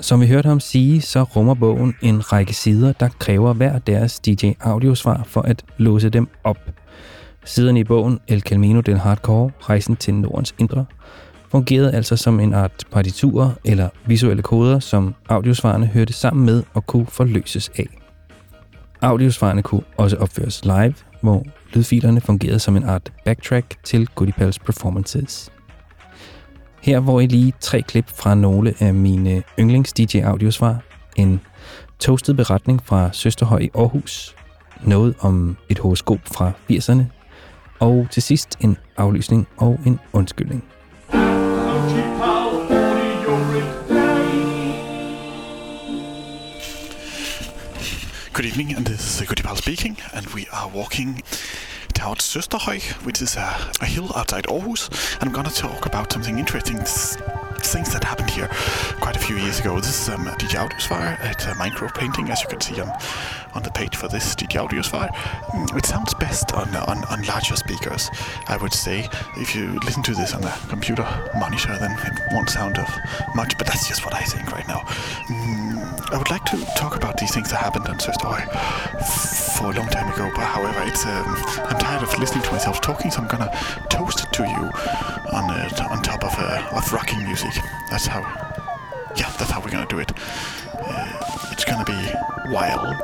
Som 0.00 0.20
vi 0.20 0.26
hørte 0.26 0.48
ham 0.48 0.60
sige, 0.60 1.00
så 1.00 1.22
rummer 1.22 1.54
bogen 1.54 1.94
en 2.02 2.32
række 2.32 2.54
sider, 2.54 2.92
der 2.92 3.08
kræver 3.18 3.52
hver 3.52 3.78
deres 3.78 4.20
DJ 4.20 4.50
audiosvar 4.60 5.22
for 5.26 5.42
at 5.42 5.64
låse 5.76 6.08
dem 6.08 6.28
op. 6.44 6.58
Siderne 7.44 7.80
i 7.80 7.84
bogen 7.84 8.18
El 8.28 8.40
Camino 8.40 8.80
del 8.80 8.98
Hardcore, 8.98 9.50
Rejsen 9.60 9.96
til 9.96 10.14
Nordens 10.14 10.54
Indre, 10.58 10.84
fungerede 11.50 11.92
altså 11.92 12.16
som 12.16 12.40
en 12.40 12.54
art 12.54 12.84
partiturer 12.90 13.50
eller 13.64 13.88
visuelle 14.06 14.42
koder, 14.42 14.78
som 14.78 15.14
audiosvarene 15.28 15.86
hørte 15.86 16.12
sammen 16.12 16.46
med 16.46 16.62
og 16.74 16.86
kunne 16.86 17.06
forløses 17.06 17.70
af. 17.78 17.86
Audiosvarene 19.00 19.62
kunne 19.62 19.82
også 19.96 20.16
opføres 20.16 20.64
live, 20.64 20.94
hvor 21.20 21.44
lydfilerne 21.72 22.20
fungerede 22.20 22.58
som 22.58 22.76
en 22.76 22.84
art 22.84 23.12
backtrack 23.24 23.76
til 23.84 24.06
Goodipals 24.06 24.58
performances. 24.58 25.52
Her 26.82 27.00
hvor 27.00 27.20
I 27.20 27.26
lige 27.26 27.52
tre 27.60 27.82
klip 27.82 28.08
fra 28.08 28.34
nogle 28.34 28.74
af 28.80 28.94
mine 28.94 29.42
yndlings 29.58 29.92
DJ 29.92 30.18
audiosvar, 30.18 30.82
en 31.16 31.40
toastet 31.98 32.36
beretning 32.36 32.82
fra 32.84 33.10
Søsterhøj 33.12 33.58
i 33.58 33.70
Aarhus, 33.74 34.36
noget 34.84 35.14
om 35.20 35.56
et 35.68 35.78
horoskop 35.78 36.20
fra 36.24 36.52
80'erne, 36.72 37.02
og 37.80 38.06
til 38.10 38.22
sidst 38.22 38.56
en 38.60 38.76
aflysning 38.96 39.48
og 39.56 39.80
en 39.86 40.00
undskyldning. 40.12 40.64
Good 48.38 48.46
evening, 48.46 48.76
and 48.76 48.86
this 48.86 49.20
is 49.20 49.26
Goodipal 49.26 49.56
speaking, 49.56 49.96
and 50.14 50.24
we 50.28 50.46
are 50.52 50.68
walking 50.68 51.24
towards 51.92 52.24
Søsterhøj, 52.24 53.04
which 53.04 53.20
is 53.20 53.34
a, 53.34 53.72
a 53.80 53.84
hill 53.84 54.12
outside 54.14 54.44
Aarhus. 54.46 54.88
And 55.20 55.30
I'm 55.30 55.34
gonna 55.34 55.50
talk 55.50 55.86
about 55.86 56.12
something 56.12 56.38
interesting, 56.38 56.78
things 57.72 57.92
that 57.92 58.02
happened 58.04 58.30
here 58.30 58.48
quite 59.00 59.16
a 59.16 59.18
few 59.18 59.36
years 59.36 59.60
ago. 59.60 59.76
This 59.80 60.00
is 60.02 60.08
um, 60.08 60.24
DJ 60.26 60.56
Audiosfire 60.66 61.18
at 61.20 61.46
uh, 61.46 61.54
Minecraft 61.54 61.94
Painting, 61.94 62.30
as 62.30 62.40
you 62.42 62.48
can 62.48 62.60
see 62.60 62.80
on, 62.80 62.90
on 63.54 63.62
the 63.62 63.70
page 63.70 63.94
for 63.96 64.08
this 64.08 64.34
DJ 64.34 64.66
Audiosfire. 64.66 65.10
Mm, 65.52 65.76
It 65.76 65.84
sounds 65.86 66.14
best 66.14 66.52
on, 66.52 66.74
on, 66.76 67.04
on 67.04 67.22
larger 67.24 67.56
speakers, 67.56 68.10
I 68.48 68.56
would 68.56 68.72
say. 68.72 69.08
If 69.36 69.54
you 69.54 69.78
listen 69.84 70.02
to 70.04 70.14
this 70.14 70.34
on 70.34 70.44
a 70.44 70.54
computer 70.68 71.06
monitor, 71.38 71.76
then 71.78 71.92
it 71.92 72.18
won't 72.32 72.50
sound 72.50 72.78
of 72.78 72.88
much, 73.34 73.56
but 73.58 73.66
that's 73.66 73.86
just 73.88 74.04
what 74.04 74.14
I 74.14 74.22
think 74.22 74.50
right 74.52 74.66
now. 74.66 74.80
Mm, 75.28 76.12
I 76.12 76.18
would 76.18 76.30
like 76.30 76.44
to 76.46 76.56
talk 76.76 76.96
about 76.96 77.18
these 77.18 77.32
things 77.34 77.50
that 77.50 77.58
happened 77.60 77.86
on 77.88 77.98
Søsterhøj 77.98 78.48
for 79.58 79.72
a 79.72 79.74
long 79.74 79.88
time 79.88 80.10
ago, 80.12 80.30
but 80.34 80.44
however, 80.44 80.80
it's 80.86 81.04
um, 81.04 81.34
I'm 81.68 81.78
tired 81.78 82.02
of 82.02 82.18
listening 82.18 82.44
to 82.44 82.52
myself 82.52 82.80
talking, 82.80 83.10
so 83.10 83.20
I'm 83.20 83.28
gonna 83.28 83.50
toast 83.90 84.20
it 84.24 84.32
to 84.34 84.44
you 84.44 84.70
on 85.32 85.50
uh, 85.50 85.88
on 85.90 86.02
top 86.02 86.24
of 86.24 86.34
uh, 86.38 86.76
of 86.76 86.92
rocking 86.92 87.22
music. 87.24 87.52
That's 87.90 88.06
how, 88.06 88.20
yeah, 89.16 89.30
that's 89.38 89.50
how 89.50 89.60
we're 89.60 89.70
gonna 89.70 89.86
do 89.86 89.98
it. 89.98 90.12
Uh, 90.74 91.48
it's 91.52 91.64
gonna 91.64 91.84
be 91.84 92.52
wild. 92.52 92.96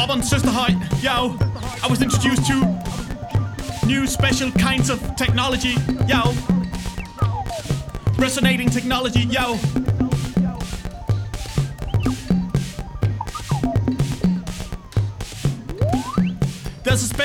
Up 0.00 0.10
on 0.10 0.20
Søsterhøj, 0.20 1.02
yo, 1.02 1.36
I 1.82 1.86
was 1.88 2.02
introduced 2.02 2.46
to 2.46 3.86
new 3.86 4.06
special 4.06 4.50
kinds 4.52 4.90
of 4.90 5.00
technology, 5.16 5.76
yo. 6.06 6.34
Resonating 8.18 8.68
technology, 8.68 9.20
yo. 9.20 9.58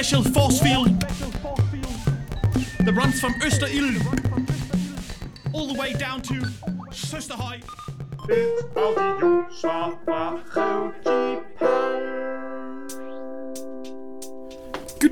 special 0.01 0.23
force 0.31 0.61
field 0.61 0.97
that 2.85 2.93
runs 2.95 3.19
from 3.19 3.33
Österill 3.41 3.99
all 5.51 5.67
the 5.67 5.73
way 5.73 5.91
down 5.91 6.21
to 6.21 6.35
Susterhei. 6.89 7.59
Dit 8.25 8.63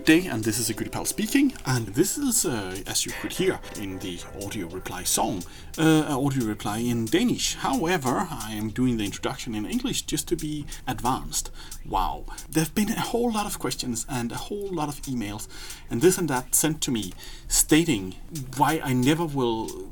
day, 0.08 0.26
and 0.28 0.42
this 0.42 0.58
is 0.58 0.70
a 0.70 0.74
Goody 0.74 0.90
Pal 0.90 1.04
speaking, 1.04 1.52
and 1.66 1.88
this 1.88 2.18
is, 2.18 2.46
uh, 2.46 2.78
as 2.88 3.06
you 3.06 3.12
could 3.20 3.34
hear 3.34 3.60
in 3.76 4.00
the 4.00 4.18
audio 4.42 4.66
reply 4.68 5.04
song, 5.04 5.44
uh, 5.78 6.18
audio 6.18 6.46
reply 6.46 6.78
in 6.78 7.04
Danish. 7.04 7.56
However, 7.56 8.26
I 8.32 8.54
am 8.54 8.70
doing 8.70 8.96
the 8.96 9.04
introduction 9.04 9.54
in 9.54 9.66
English 9.66 10.04
just 10.04 10.30
to 10.30 10.38
be 10.38 10.66
advanced. 10.88 11.52
Wow. 11.86 12.24
There 12.50 12.64
have 12.64 12.74
been 12.74 12.90
a 12.90 13.02
whole 13.02 13.34
lot 13.34 13.46
of 13.46 13.60
questions 13.60 14.06
and 14.08 14.32
a 14.32 14.36
whole 14.36 14.70
lot 14.72 14.88
of 14.88 15.02
emails, 15.02 15.50
and 15.90 16.00
this 16.00 16.18
and 16.18 16.30
that 16.30 16.56
sent 16.56 16.80
to 16.84 16.92
me 16.92 17.12
stating 17.50 18.16
why 18.56 18.80
I 18.82 18.94
never 18.94 19.26
will 19.26 19.90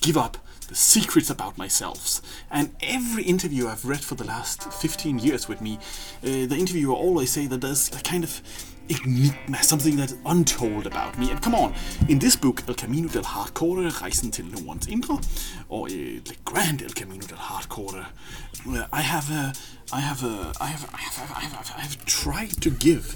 give 0.00 0.16
up 0.16 0.38
the 0.68 0.76
secrets 0.76 1.28
about 1.28 1.58
myself. 1.58 2.22
And 2.50 2.74
every 2.80 3.24
interview 3.24 3.68
I've 3.68 3.84
read 3.84 4.00
for 4.00 4.14
the 4.14 4.24
last 4.24 4.72
15 4.72 5.18
years 5.18 5.46
with 5.46 5.60
me, 5.60 5.78
uh, 6.22 6.46
the 6.46 6.56
interviewer 6.56 6.94
always 6.94 7.30
say 7.30 7.46
that 7.48 7.60
there's 7.60 7.88
a 7.88 8.00
kind 8.02 8.24
of 8.24 8.40
enigma, 8.88 9.62
something 9.62 9.96
that's 9.96 10.14
untold 10.26 10.86
about 10.86 11.18
me. 11.18 11.30
And 11.30 11.42
come 11.42 11.54
on, 11.54 11.74
in 12.08 12.18
this 12.18 12.36
book, 12.36 12.62
El 12.68 12.74
Camino 12.74 13.08
del 13.08 13.24
Hardcore, 13.24 13.90
Rejsen 14.02 14.30
til 14.30 14.46
Nordens 14.46 14.86
Indre, 14.86 15.20
or 15.68 15.86
uh, 15.86 15.90
Le 15.90 16.34
Grand 16.44 16.82
El 16.82 16.90
Camino 16.90 17.26
del 17.26 17.38
Hardcore, 17.38 18.06
I 18.92 19.00
have, 19.00 19.30
I 19.92 20.00
have, 20.00 20.24
I 20.60 20.66
have, 20.66 20.90
I 20.92 20.98
have, 20.98 21.30
I 21.36 21.40
have, 21.40 21.72
I 21.76 21.80
have 21.80 22.04
tried 22.06 22.60
to 22.62 22.70
give. 22.70 23.14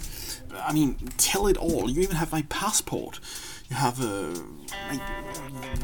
I 0.55 0.73
mean, 0.73 0.97
tell 1.17 1.47
it 1.47 1.57
all. 1.57 1.91
You 1.91 2.03
even 2.03 2.17
have 2.17 2.31
my 2.33 2.43
passport. 2.43 3.21
You 3.71 3.77
have 3.77 4.01
uh, 4.01 4.39
my, 4.91 5.01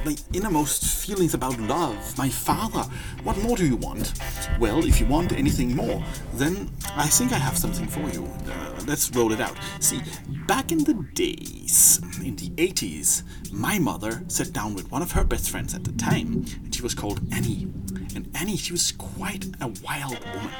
my 0.04 0.16
innermost 0.34 0.84
feelings 0.84 1.32
about 1.32 1.58
love, 1.58 2.18
my 2.18 2.28
father. 2.28 2.84
What 3.24 3.38
more 3.38 3.56
do 3.56 3.66
you 3.66 3.76
want? 3.76 4.12
Well, 4.60 4.84
if 4.84 5.00
you 5.00 5.06
want 5.06 5.32
anything 5.32 5.74
more, 5.74 6.04
then 6.34 6.70
I 6.96 7.06
think 7.06 7.32
I 7.32 7.38
have 7.38 7.56
something 7.56 7.86
for 7.86 8.06
you. 8.10 8.28
Uh, 8.46 8.77
let's 8.88 9.14
roll 9.14 9.32
it 9.32 9.40
out. 9.40 9.56
See, 9.80 10.00
back 10.46 10.72
in 10.72 10.82
the 10.84 10.94
days, 11.14 12.00
in 12.24 12.36
the 12.36 12.48
80s, 12.50 13.22
my 13.52 13.78
mother 13.78 14.24
sat 14.28 14.52
down 14.52 14.74
with 14.74 14.90
one 14.90 15.02
of 15.02 15.12
her 15.12 15.24
best 15.24 15.50
friends 15.50 15.74
at 15.74 15.84
the 15.84 15.92
time, 15.92 16.46
and 16.64 16.74
she 16.74 16.82
was 16.82 16.94
called 16.94 17.20
Annie. 17.32 17.68
And 18.14 18.30
Annie, 18.34 18.56
she 18.56 18.72
was 18.72 18.92
quite 18.92 19.46
a 19.60 19.68
wild 19.84 20.18
woman. 20.34 20.50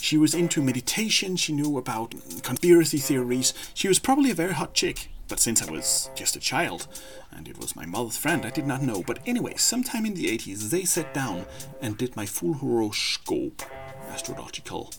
She 0.00 0.18
was 0.18 0.34
into 0.34 0.60
meditation, 0.60 1.36
she 1.36 1.52
knew 1.52 1.78
about 1.78 2.14
conspiracy 2.42 2.98
theories. 2.98 3.54
She 3.72 3.88
was 3.88 3.98
probably 3.98 4.30
a 4.30 4.34
very 4.34 4.52
hot 4.52 4.74
chick, 4.74 5.08
but 5.28 5.40
since 5.40 5.62
I 5.62 5.70
was 5.70 6.10
just 6.14 6.36
a 6.36 6.40
child, 6.40 6.88
and 7.30 7.48
it 7.48 7.58
was 7.58 7.76
my 7.76 7.86
mother's 7.86 8.16
friend, 8.16 8.44
I 8.44 8.50
did 8.50 8.66
not 8.66 8.82
know. 8.82 9.02
But 9.06 9.20
anyway, 9.24 9.54
sometime 9.56 10.04
in 10.04 10.14
the 10.14 10.26
80s, 10.26 10.70
they 10.70 10.84
sat 10.84 11.14
down 11.14 11.46
and 11.80 11.96
did 11.96 12.16
my 12.16 12.26
full 12.26 12.54
horoscope, 12.54 13.62
astrological 14.10 14.92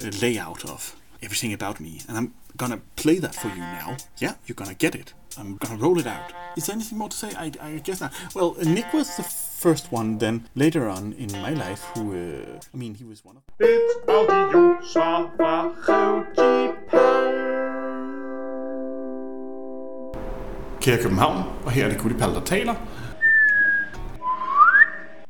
uh, 0.00 0.10
layout 0.20 0.64
of 0.64 0.94
everything 1.26 1.52
about 1.52 1.76
me. 1.80 1.92
And 2.08 2.14
I'm 2.18 2.28
gonna 2.56 2.80
play 3.02 3.18
that 3.24 3.34
for 3.34 3.48
you 3.48 3.64
now. 3.80 3.88
Yeah, 4.24 4.34
you're 4.46 4.60
gonna 4.62 4.80
get 4.86 4.94
it. 4.94 5.08
I'm 5.38 5.56
gonna 5.62 5.80
roll 5.84 5.98
it 6.02 6.06
out. 6.06 6.28
Is 6.56 6.62
there 6.66 6.74
anything 6.78 6.98
more 6.98 7.10
to 7.14 7.16
say? 7.22 7.30
I, 7.44 7.46
I 7.68 7.70
guess 7.86 8.00
not. 8.00 8.12
Well, 8.34 8.50
Nick 8.76 8.88
was 8.94 9.08
the 9.20 9.26
first 9.64 9.92
one, 9.98 10.18
then 10.18 10.48
later 10.54 10.88
on 10.88 11.02
in 11.24 11.30
my 11.46 11.52
life, 11.64 11.82
who, 11.92 12.02
uh, 12.12 12.74
I 12.74 12.76
mean, 12.82 12.94
he 12.94 13.04
was 13.04 13.18
one 13.24 13.36
of. 13.38 13.42
Et 13.60 13.86
audiosvar 14.08 15.18
fra 15.36 15.54
Kære 20.80 21.02
København, 21.02 21.42
og 21.64 21.70
her 21.70 21.84
er 21.84 21.88
det 21.88 21.98
Gudipal, 21.98 22.28
der 22.34 22.44
taler. 22.44 22.74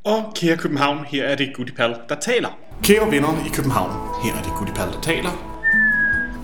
Og 0.05 0.33
kære 0.35 0.57
København, 0.57 1.05
her 1.05 1.25
er 1.25 1.35
det 1.35 1.53
Gudipal, 1.57 1.97
der 2.09 2.21
taler. 2.21 2.59
Kære 2.83 3.11
venner 3.11 3.47
i 3.47 3.49
København, 3.55 3.91
her 4.25 4.35
er 4.35 4.43
det 4.43 4.53
Gudipal, 4.59 4.93
der 4.93 5.01
taler. 5.01 5.56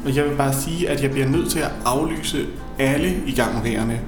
Og 0.04 0.16
jeg 0.16 0.24
vil 0.24 0.36
bare 0.36 0.54
sige, 0.54 0.88
at 0.88 1.02
jeg 1.02 1.10
bliver 1.10 1.28
nødt 1.28 1.50
til 1.50 1.58
at 1.58 1.70
aflyse 1.84 2.46
alle 2.78 3.22
igangværende 3.26 4.00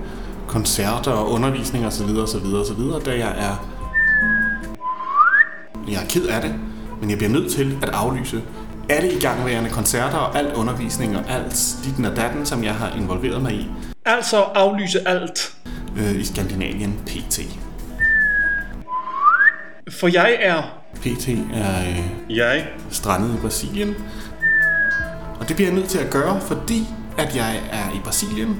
koncerter 0.48 1.10
og 1.10 1.30
undervisning 1.30 1.86
osv. 1.86 2.16
osv. 2.16 2.46
osv., 2.54 3.04
da 3.04 3.10
jeg 3.18 3.34
er... 3.38 3.70
Jeg 5.88 6.02
er 6.02 6.06
ked 6.08 6.26
af 6.26 6.42
det, 6.42 6.54
men 7.00 7.10
jeg 7.10 7.18
bliver 7.18 7.32
nødt 7.32 7.52
til 7.52 7.78
at 7.82 7.88
aflyse 7.88 8.42
alle 8.88 9.12
igangværende 9.12 9.70
koncerter 9.70 10.18
og 10.18 10.38
al 10.38 10.54
undervisning 10.54 11.16
og 11.16 11.22
alt 11.28 11.76
ditten 11.84 12.04
og 12.04 12.16
datten, 12.16 12.46
som 12.46 12.64
jeg 12.64 12.74
har 12.74 12.96
involveret 12.96 13.42
mig 13.42 13.52
i. 13.52 13.66
Altså 14.04 14.36
aflyse 14.36 15.08
alt. 15.08 15.54
Øh, 15.96 16.20
I 16.20 16.24
Skandinavien 16.24 17.00
PT. 17.06 17.40
For 19.90 20.08
jeg 20.08 20.36
er... 20.40 20.62
PT 20.94 21.28
er 21.28 21.80
øh, 22.28 22.36
Jeg? 22.36 22.66
strandet 22.90 23.34
i 23.34 23.38
Brasilien. 23.40 23.94
Og 25.44 25.48
det 25.48 25.56
bliver 25.56 25.70
jeg 25.70 25.78
nødt 25.78 25.88
til 25.88 25.98
at 25.98 26.10
gøre, 26.10 26.40
fordi 26.40 26.86
at 27.18 27.36
jeg 27.36 27.62
er 27.72 27.96
i 27.96 28.00
Brasilien. 28.04 28.56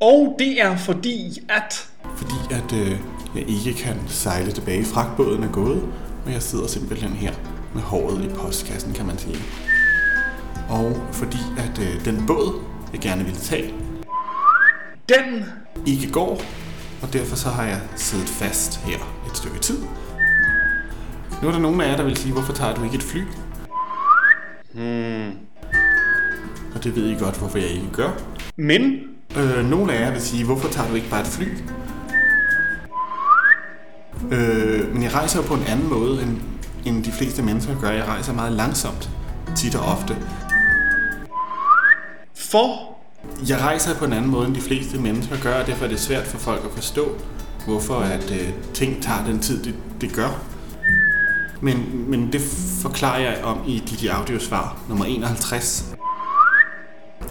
Og 0.00 0.36
det 0.38 0.62
er 0.62 0.76
fordi 0.76 1.42
at... 1.48 1.88
Fordi 2.16 2.34
at 2.50 2.72
øh, 2.72 2.96
jeg 3.34 3.48
ikke 3.48 3.74
kan 3.74 3.96
sejle 4.08 4.52
tilbage. 4.52 4.84
Fragtbåden 4.84 5.42
er 5.42 5.52
gået, 5.52 5.82
og 6.26 6.32
jeg 6.32 6.42
sidder 6.42 6.66
simpelthen 6.66 7.10
her 7.10 7.32
med 7.74 7.82
håret 7.82 8.24
i 8.24 8.28
postkassen, 8.28 8.92
kan 8.92 9.06
man 9.06 9.18
sige. 9.18 9.36
Og 10.68 10.96
fordi 11.12 11.38
at 11.58 11.78
øh, 11.78 12.04
den 12.04 12.26
båd, 12.26 12.60
jeg 12.92 13.00
gerne 13.00 13.24
ville 13.24 13.40
tage, 13.40 13.74
Den... 15.08 15.44
ikke 15.86 16.12
går, 16.12 16.42
og 17.02 17.12
derfor 17.12 17.36
så 17.36 17.48
har 17.48 17.64
jeg 17.64 17.80
siddet 17.96 18.28
fast 18.28 18.80
her 18.84 18.98
et 19.30 19.36
stykke 19.36 19.58
tid. 19.58 19.78
Nu 21.42 21.48
er 21.48 21.52
der 21.52 21.58
nogen 21.58 21.80
af 21.80 21.88
jer, 21.88 21.96
der 21.96 22.04
vil 22.04 22.16
sige, 22.16 22.32
hvorfor 22.32 22.52
tager 22.52 22.74
du 22.74 22.84
ikke 22.84 22.96
et 22.96 23.02
fly? 23.02 23.20
Hmm. 24.74 25.30
Og 26.74 26.84
det 26.84 26.96
ved 26.96 27.06
I 27.08 27.14
godt, 27.14 27.38
hvorfor 27.38 27.58
jeg 27.58 27.68
ikke 27.68 27.92
gør. 27.92 28.10
Men... 28.56 29.00
Øh, 29.36 29.70
nogle 29.70 29.92
af 29.92 30.00
jer 30.00 30.10
vil 30.10 30.20
sige, 30.20 30.44
hvorfor 30.44 30.68
tager 30.68 30.88
du 30.88 30.94
ikke 30.94 31.10
bare 31.10 31.20
et 31.20 31.26
fly? 31.26 31.46
Øh, 34.32 34.94
men 34.94 35.02
jeg 35.02 35.14
rejser 35.14 35.40
jo 35.40 35.46
på 35.46 35.54
en 35.54 35.62
anden 35.68 35.88
måde, 35.88 36.22
end, 36.22 36.36
end 36.84 37.04
de 37.04 37.12
fleste 37.12 37.42
mennesker 37.42 37.80
gør. 37.80 37.90
Jeg 37.90 38.04
rejser 38.04 38.32
meget 38.32 38.52
langsomt, 38.52 39.10
tit 39.56 39.74
og 39.74 39.84
ofte. 39.84 40.16
For... 42.34 42.92
Jeg 43.48 43.60
rejser 43.60 43.94
på 43.94 44.04
en 44.04 44.12
anden 44.12 44.30
måde, 44.30 44.46
end 44.46 44.54
de 44.54 44.60
fleste 44.60 44.98
mennesker 44.98 45.36
gør, 45.42 45.60
og 45.60 45.66
derfor 45.66 45.84
er 45.84 45.88
det 45.88 46.00
svært 46.00 46.26
for 46.26 46.38
folk 46.38 46.64
at 46.64 46.70
forstå, 46.70 47.16
hvorfor 47.66 47.94
at 47.94 48.30
øh, 48.30 48.48
ting 48.74 49.02
tager 49.02 49.24
den 49.26 49.38
tid, 49.38 49.64
det, 49.64 49.74
det 50.00 50.12
gør. 50.14 50.51
Men, 51.62 52.04
men 52.10 52.32
det 52.32 52.40
forklarer 52.82 53.20
jeg 53.20 53.44
om 53.44 53.58
i 53.66 53.82
dit 53.90 54.10
audiosvar 54.10 54.76
nummer 54.88 55.04
51. 55.04 55.84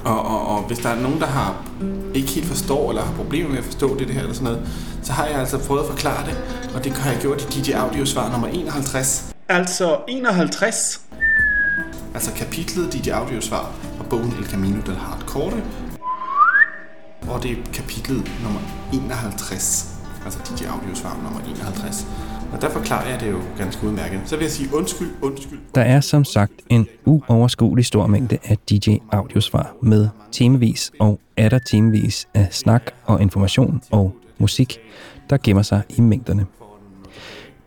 Og, 0.03 0.25
og, 0.25 0.47
og 0.47 0.63
hvis 0.63 0.79
der 0.79 0.89
er 0.89 1.01
nogen, 1.01 1.19
der 1.19 1.25
har 1.25 1.65
ikke 2.13 2.29
helt 2.29 2.47
forstår, 2.47 2.89
eller 2.89 3.01
har 3.01 3.13
problemer 3.13 3.49
med 3.49 3.57
at 3.57 3.63
forstå 3.63 3.97
det, 3.97 4.07
det 4.07 4.15
her 4.15 4.21
eller 4.21 4.33
sådan 4.33 4.53
noget, 4.53 4.69
så 5.03 5.13
har 5.13 5.25
jeg 5.25 5.39
altså 5.39 5.67
prøvet 5.67 5.81
at 5.81 5.87
forklare 5.87 6.25
det, 6.25 6.37
og 6.75 6.83
det 6.83 6.91
har 6.91 7.11
jeg 7.11 7.21
gjort 7.21 7.41
i 7.41 7.61
dit 7.61 7.73
audiosvar 7.73 8.31
nummer 8.31 8.47
51. 8.47 9.33
Altså 9.49 9.97
51. 10.07 11.01
Altså 12.13 12.31
kapitlet 12.33 12.93
dit 12.93 13.07
audiosvar 13.07 13.71
fra 13.97 14.03
bogen 14.09 14.33
El 14.39 14.45
Camino 14.45 14.81
del 14.85 14.95
Hardcore. 14.95 15.61
Og 17.27 17.43
det 17.43 17.51
er 17.51 17.55
kapitlet 17.73 18.31
nummer 18.43 18.59
51. 18.93 19.87
Altså 20.25 20.39
dit 20.49 20.67
audiosvar 20.67 21.17
nummer 21.23 21.39
51. 21.39 22.05
Og 22.51 22.61
der 22.61 22.69
forklarer 22.69 23.09
jeg 23.09 23.19
det 23.19 23.31
jo 23.31 23.39
ganske 23.57 23.87
udmærket. 23.87 24.21
Så 24.25 24.35
vil 24.35 24.43
jeg 24.43 24.51
sige 24.51 24.69
undskyld, 24.73 25.09
undskyld. 25.21 25.59
Der 25.75 25.81
er 25.81 26.01
som 26.01 26.23
sagt 26.23 26.51
en 26.69 26.87
uoverskuelig 27.05 27.85
stor 27.85 28.07
mængde 28.07 28.37
af 28.43 28.57
DJ 28.57 28.97
audiosvar 29.11 29.75
med 29.81 30.07
timevis 30.31 30.91
og 30.99 31.19
atter 31.37 31.59
timevis 31.59 32.27
af 32.33 32.47
snak 32.51 32.91
og 33.05 33.21
information 33.21 33.81
og 33.91 34.15
musik, 34.37 34.79
der 35.29 35.37
gemmer 35.43 35.63
sig 35.63 35.81
i 35.89 36.01
mængderne. 36.01 36.45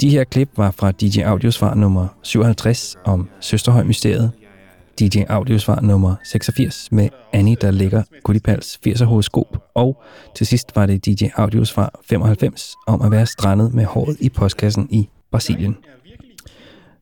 De 0.01 0.11
her 0.11 0.25
klip 0.25 0.51
var 0.57 0.70
fra 0.70 0.92
DJ 0.92 1.20
Audiosvar 1.20 1.75
nummer 1.75 2.07
57 2.23 2.97
om 3.05 3.29
Søsterhøj-mysteriet, 3.40 4.33
DJ 5.00 5.18
Audiosvar 5.28 5.80
nummer 5.80 6.14
86 6.24 6.92
med 6.92 7.09
Annie, 7.33 7.57
der 7.61 7.70
ligger 7.70 8.02
Gudipals 8.22 8.80
80'er 8.87 9.04
horoskop, 9.04 9.59
og 9.74 10.02
til 10.35 10.46
sidst 10.46 10.76
var 10.76 10.87
det 10.87 11.07
DJ 11.07 11.24
Audiosvar 11.37 12.00
95 12.09 12.74
om 12.87 13.02
at 13.02 13.11
være 13.11 13.26
strandet 13.26 13.74
med 13.74 13.85
håret 13.85 14.16
i 14.20 14.28
postkassen 14.28 14.88
i 14.90 15.09
Brasilien. 15.30 15.76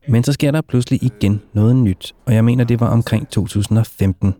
Men 0.07 0.23
så 0.23 0.33
sker 0.33 0.51
der 0.51 0.61
pludselig 0.61 1.03
igen 1.03 1.41
noget 1.53 1.75
nyt, 1.75 2.13
og 2.25 2.33
jeg 2.33 2.45
mener, 2.45 2.63
det 2.63 2.79
var 2.79 2.87
omkring 2.87 3.29
2015. 3.29 4.35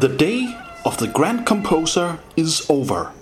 The 0.00 0.08
day 0.08 0.56
of 0.86 0.96
the 0.96 1.08
grand 1.08 1.44
composer 1.44 2.20
is 2.34 2.64
over. 2.70 3.12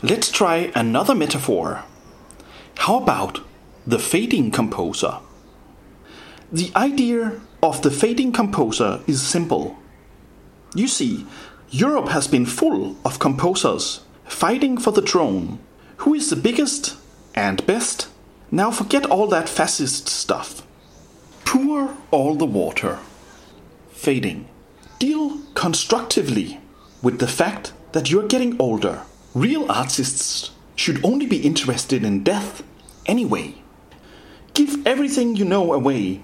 Let's 0.00 0.30
try 0.30 0.70
another 0.76 1.12
metaphor. 1.12 1.82
How 2.76 2.98
about 2.98 3.40
the 3.84 3.98
fading 3.98 4.52
composer? 4.52 5.18
The 6.52 6.70
idea 6.76 7.40
of 7.64 7.82
the 7.82 7.90
fading 7.90 8.30
composer 8.30 9.00
is 9.08 9.26
simple. 9.26 9.76
You 10.76 10.86
see, 10.86 11.26
Europe 11.70 12.10
has 12.10 12.28
been 12.28 12.46
full 12.46 12.96
of 13.04 13.18
composers 13.18 14.04
fighting 14.26 14.78
for 14.78 14.92
the 14.92 15.02
throne. 15.02 15.58
Who 15.96 16.14
is 16.14 16.30
the 16.30 16.36
biggest 16.36 16.96
and 17.34 17.66
best? 17.66 18.08
Now 18.52 18.70
forget 18.70 19.04
all 19.06 19.26
that 19.26 19.48
fascist 19.48 20.08
stuff. 20.08 20.64
Pour 21.44 21.96
all 22.12 22.36
the 22.36 22.46
water. 22.46 23.00
Fading. 23.90 24.46
Deal 25.00 25.40
constructively 25.54 26.60
with 27.00 27.20
the 27.20 27.26
fact 27.26 27.72
that 27.92 28.10
you're 28.10 28.28
getting 28.28 28.60
older. 28.60 29.00
Real 29.34 29.64
artists 29.72 30.50
should 30.76 31.02
only 31.02 31.24
be 31.24 31.38
interested 31.38 32.04
in 32.04 32.22
death 32.22 32.62
anyway. 33.06 33.54
Give 34.52 34.86
everything 34.86 35.36
you 35.36 35.46
know 35.46 35.72
away 35.72 36.20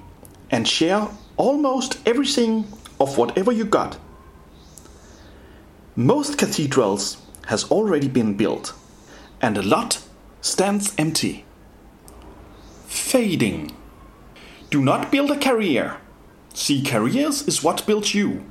and 0.50 0.68
share 0.68 1.08
almost 1.38 2.06
everything 2.06 2.66
of 3.00 3.16
whatever 3.16 3.50
you 3.50 3.64
got. 3.64 3.98
Most 5.96 6.36
cathedrals 6.36 7.16
has 7.46 7.64
already 7.70 8.08
been 8.08 8.36
built 8.36 8.74
and 9.40 9.56
a 9.56 9.62
lot 9.62 10.02
stands 10.42 10.94
empty. 10.98 11.46
Fading. 12.88 13.74
Do 14.68 14.82
not 14.82 15.10
build 15.10 15.30
a 15.30 15.38
career. 15.38 15.96
See, 16.52 16.82
careers 16.82 17.48
is 17.48 17.62
what 17.62 17.86
built 17.86 18.12
you. 18.12 18.44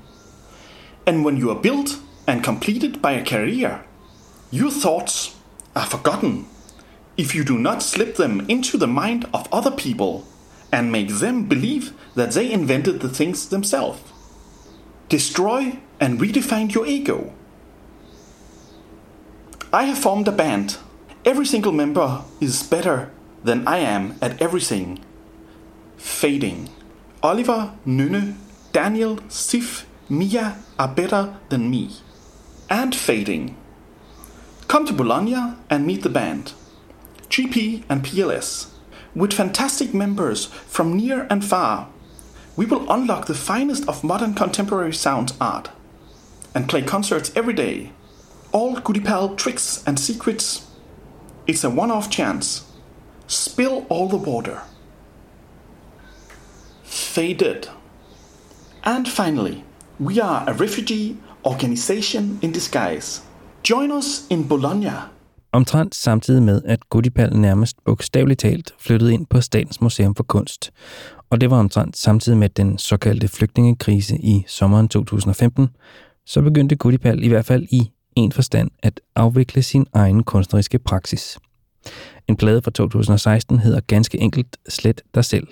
And 1.07 1.23
when 1.23 1.37
you 1.37 1.49
are 1.51 1.61
built 1.61 1.99
and 2.27 2.43
completed 2.43 3.01
by 3.01 3.13
a 3.13 3.25
career, 3.25 3.83
your 4.51 4.71
thoughts 4.71 5.35
are 5.75 5.85
forgotten 5.85 6.47
if 7.17 7.33
you 7.33 7.43
do 7.43 7.57
not 7.57 7.83
slip 7.83 8.15
them 8.15 8.45
into 8.49 8.77
the 8.77 8.87
mind 8.87 9.25
of 9.33 9.47
other 9.51 9.71
people 9.71 10.25
and 10.71 10.91
make 10.91 11.07
them 11.07 11.45
believe 11.45 11.93
that 12.15 12.31
they 12.31 12.51
invented 12.51 12.99
the 12.99 13.09
things 13.09 13.49
themselves. 13.49 14.01
Destroy 15.07 15.79
and 15.99 16.19
redefine 16.19 16.73
your 16.73 16.85
ego. 16.85 17.33
I 19.71 19.83
have 19.83 19.97
formed 19.97 20.27
a 20.27 20.31
band. 20.31 20.77
Every 21.23 21.45
single 21.45 21.71
member 21.71 22.23
is 22.41 22.63
better 22.63 23.11
than 23.43 23.67
I 23.67 23.77
am 23.77 24.15
at 24.21 24.41
everything. 24.41 24.99
Fading. 25.97 26.69
Oliver, 27.21 27.73
Nynne, 27.85 28.37
Daniel, 28.71 29.19
Sif, 29.29 29.85
Mia 30.07 30.57
are 30.77 30.87
better 30.87 31.37
than 31.49 31.69
me. 31.69 31.91
And 32.69 32.95
fading. 32.95 33.57
Come 34.67 34.85
to 34.85 34.93
Bologna 34.93 35.55
and 35.69 35.85
meet 35.85 36.03
the 36.03 36.09
band. 36.09 36.53
GP 37.29 37.83
and 37.89 38.03
PLS. 38.03 38.71
With 39.15 39.33
fantastic 39.33 39.93
members 39.93 40.45
from 40.45 40.95
near 40.97 41.25
and 41.29 41.43
far, 41.43 41.89
we 42.55 42.65
will 42.65 42.89
unlock 42.91 43.25
the 43.25 43.33
finest 43.33 43.87
of 43.87 44.03
modern 44.03 44.35
contemporary 44.35 44.93
sound 44.93 45.33
art 45.41 45.69
and 46.53 46.69
play 46.69 46.81
concerts 46.81 47.31
every 47.35 47.53
day. 47.53 47.91
All 48.51 48.79
Goody 48.79 48.99
Pal 48.99 49.35
tricks 49.35 49.83
and 49.87 49.99
secrets. 49.99 50.67
It's 51.47 51.63
a 51.63 51.69
one 51.69 51.91
off 51.91 52.09
chance. 52.09 52.71
Spill 53.27 53.85
all 53.89 54.07
the 54.07 54.17
water. 54.17 54.61
Faded. 56.83 57.69
And 58.83 59.07
finally, 59.07 59.63
we 59.99 60.23
are 60.23 60.49
a 60.49 60.53
refugee 60.53 61.15
organization 61.43 62.39
in 62.41 62.51
disguise. 62.51 63.21
Join 63.69 63.91
us 63.91 64.27
in 64.29 64.47
Bologna. 64.47 64.91
Omtrent 65.51 65.95
samtidig 65.95 66.43
med, 66.43 66.61
at 66.65 66.89
Gudipal 66.89 67.37
nærmest 67.37 67.77
bogstaveligt 67.85 68.39
talt 68.39 68.73
flyttede 68.79 69.13
ind 69.13 69.25
på 69.25 69.41
Statens 69.41 69.81
Museum 69.81 70.15
for 70.15 70.23
Kunst. 70.23 70.71
Og 71.29 71.41
det 71.41 71.51
var 71.51 71.59
omtrent 71.59 71.97
samtidig 71.97 72.37
med 72.37 72.49
den 72.49 72.77
såkaldte 72.77 73.27
flygtningekrise 73.27 74.17
i 74.17 74.43
sommeren 74.47 74.87
2015, 74.87 75.67
så 76.25 76.41
begyndte 76.41 76.75
Gudipal 76.75 77.23
i 77.23 77.27
hvert 77.27 77.45
fald 77.45 77.67
i 77.71 77.91
en 78.15 78.31
forstand 78.31 78.71
at 78.83 79.01
afvikle 79.15 79.61
sin 79.61 79.85
egen 79.93 80.23
kunstneriske 80.23 80.79
praksis. 80.79 81.37
En 82.27 82.35
plade 82.35 82.61
fra 82.61 82.71
2016 82.71 83.59
hedder 83.59 83.79
ganske 83.79 84.19
enkelt 84.19 84.57
Slet 84.69 85.01
dig 85.15 85.25
selv. 85.25 85.47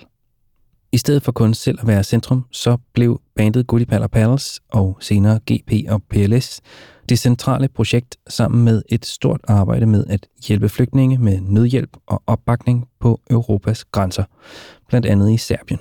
I 0.94 0.96
stedet 0.96 1.22
for 1.22 1.32
kun 1.32 1.54
selv 1.54 1.78
at 1.80 1.86
være 1.86 2.04
centrum, 2.04 2.44
så 2.50 2.76
blev 2.92 3.20
bandet 3.36 3.66
Goodie 3.66 3.86
Palace 3.86 4.08
Pals 4.08 4.60
og 4.72 4.98
senere 5.00 5.38
GP 5.38 5.72
og 5.88 6.02
PLS 6.02 6.60
det 7.08 7.18
centrale 7.18 7.68
projekt 7.68 8.16
sammen 8.28 8.64
med 8.64 8.82
et 8.88 9.06
stort 9.06 9.40
arbejde 9.48 9.86
med 9.86 10.04
at 10.08 10.26
hjælpe 10.48 10.68
flygtninge 10.68 11.18
med 11.18 11.40
nødhjælp 11.40 11.96
og 12.06 12.22
opbakning 12.26 12.88
på 13.00 13.20
Europas 13.30 13.84
grænser, 13.84 14.24
blandt 14.88 15.06
andet 15.06 15.32
i 15.32 15.36
Serbien. 15.36 15.80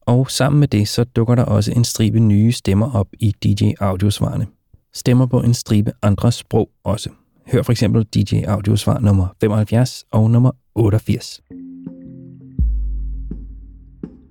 Og 0.00 0.30
sammen 0.30 0.60
med 0.60 0.68
det 0.68 0.88
så 0.88 1.04
dukker 1.04 1.34
der 1.34 1.44
også 1.44 1.72
en 1.72 1.84
stribe 1.84 2.20
nye 2.20 2.52
stemmer 2.52 2.94
op 2.94 3.08
i 3.20 3.32
DJ 3.44 3.72
Audiosvarene. 3.80 4.46
Stemmer 4.92 5.26
på 5.26 5.40
en 5.40 5.54
stribe 5.54 5.92
andre 6.02 6.32
sprog 6.32 6.70
også. 6.84 7.10
Hør 7.52 7.62
for 7.62 7.72
eksempel 7.72 8.04
DJ 8.04 8.44
Audiosvar 8.44 8.98
nummer 8.98 9.26
75 9.40 10.04
og 10.10 10.30
nummer 10.30 10.50
88. 10.74 11.40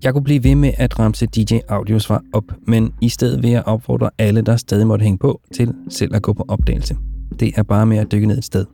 Jeg 0.03 0.13
kunne 0.13 0.23
blive 0.23 0.43
ved 0.43 0.55
med 0.55 0.71
at 0.77 0.99
ramse 0.99 1.25
DJ 1.25 1.57
Audiosvar 1.69 2.21
op, 2.33 2.43
men 2.67 2.93
i 3.01 3.09
stedet 3.09 3.43
vil 3.43 3.51
jeg 3.51 3.63
opfordre 3.65 4.09
alle, 4.17 4.41
der 4.41 4.55
stadig 4.55 4.87
måtte 4.87 5.03
hænge 5.03 5.17
på, 5.17 5.41
til 5.53 5.73
selv 5.89 6.15
at 6.15 6.21
gå 6.21 6.33
på 6.33 6.45
opdagelse. 6.47 6.97
Det 7.39 7.51
er 7.55 7.63
bare 7.63 7.85
med 7.85 7.97
at 7.97 8.11
dykke 8.11 8.27
ned 8.27 8.37
et 8.37 8.43
sted. 8.43 8.65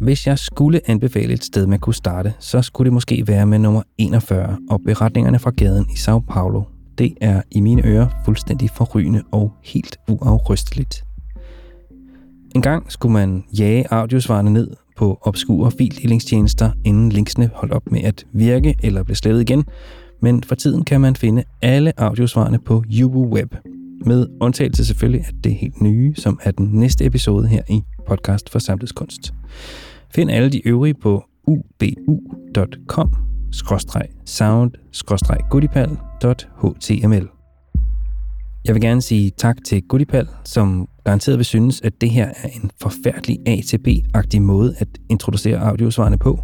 Hvis 0.00 0.26
jeg 0.26 0.38
skulle 0.38 0.80
anbefale 0.86 1.32
et 1.32 1.44
sted, 1.44 1.66
man 1.66 1.78
kunne 1.78 1.94
starte, 1.94 2.34
så 2.38 2.62
skulle 2.62 2.86
det 2.86 2.92
måske 2.92 3.24
være 3.26 3.46
med 3.46 3.58
nummer 3.58 3.82
41 3.98 4.58
og 4.70 4.80
beretningerne 4.86 5.38
fra 5.38 5.50
gaden 5.50 5.86
i 5.94 5.96
Sao 5.96 6.18
Paulo. 6.18 6.62
Det 6.98 7.14
er 7.20 7.42
i 7.50 7.60
mine 7.60 7.86
ører 7.86 8.06
fuldstændig 8.24 8.70
forrygende 8.70 9.22
og 9.30 9.52
helt 9.64 9.96
uafrysteligt. 10.08 11.04
En 12.54 12.62
gang 12.62 12.92
skulle 12.92 13.12
man 13.12 13.44
jage 13.58 13.92
audiosvarene 13.92 14.50
ned 14.50 14.70
på 14.96 15.18
obskure 15.22 15.70
fildelingstjenester, 15.70 16.70
inden 16.84 17.12
linksene 17.12 17.50
holdt 17.54 17.72
op 17.72 17.92
med 17.92 18.02
at 18.02 18.26
virke 18.32 18.74
eller 18.82 19.02
blev 19.02 19.16
slettet 19.16 19.40
igen, 19.40 19.64
men 20.22 20.42
for 20.42 20.54
tiden 20.54 20.84
kan 20.84 21.00
man 21.00 21.16
finde 21.16 21.44
alle 21.62 21.92
audiosvarene 22.00 22.58
på 22.58 22.84
Yubu 23.00 23.34
Web, 23.34 23.54
med 24.06 24.26
undtagelse 24.40 24.84
selvfølgelig 24.84 25.26
af 25.26 25.32
det 25.44 25.54
helt 25.54 25.80
nye, 25.80 26.14
som 26.16 26.38
er 26.42 26.50
den 26.50 26.66
næste 26.72 27.04
episode 27.04 27.48
her 27.48 27.62
i 27.68 27.82
podcast 28.08 28.50
for 28.50 28.58
samtidskunst. 28.58 29.34
Find 30.14 30.30
alle 30.30 30.50
de 30.50 30.68
øvrige 30.68 30.94
på 30.94 31.24
ubu.com 31.46 33.12
sound 34.24 34.72
goodipal.html. 35.50 37.28
Jeg 38.64 38.74
vil 38.74 38.82
gerne 38.82 39.02
sige 39.02 39.30
tak 39.30 39.56
til 39.66 39.82
Goodipal, 39.82 40.28
som 40.44 40.88
garanteret 41.04 41.38
vil 41.38 41.44
synes, 41.44 41.80
at 41.80 42.00
det 42.00 42.10
her 42.10 42.26
er 42.26 42.48
en 42.62 42.70
forfærdelig 42.80 43.38
A-til-B-agtig 43.46 44.42
måde 44.42 44.74
at 44.78 44.88
introducere 45.08 45.58
audiosvarene 45.58 46.18
på. 46.18 46.40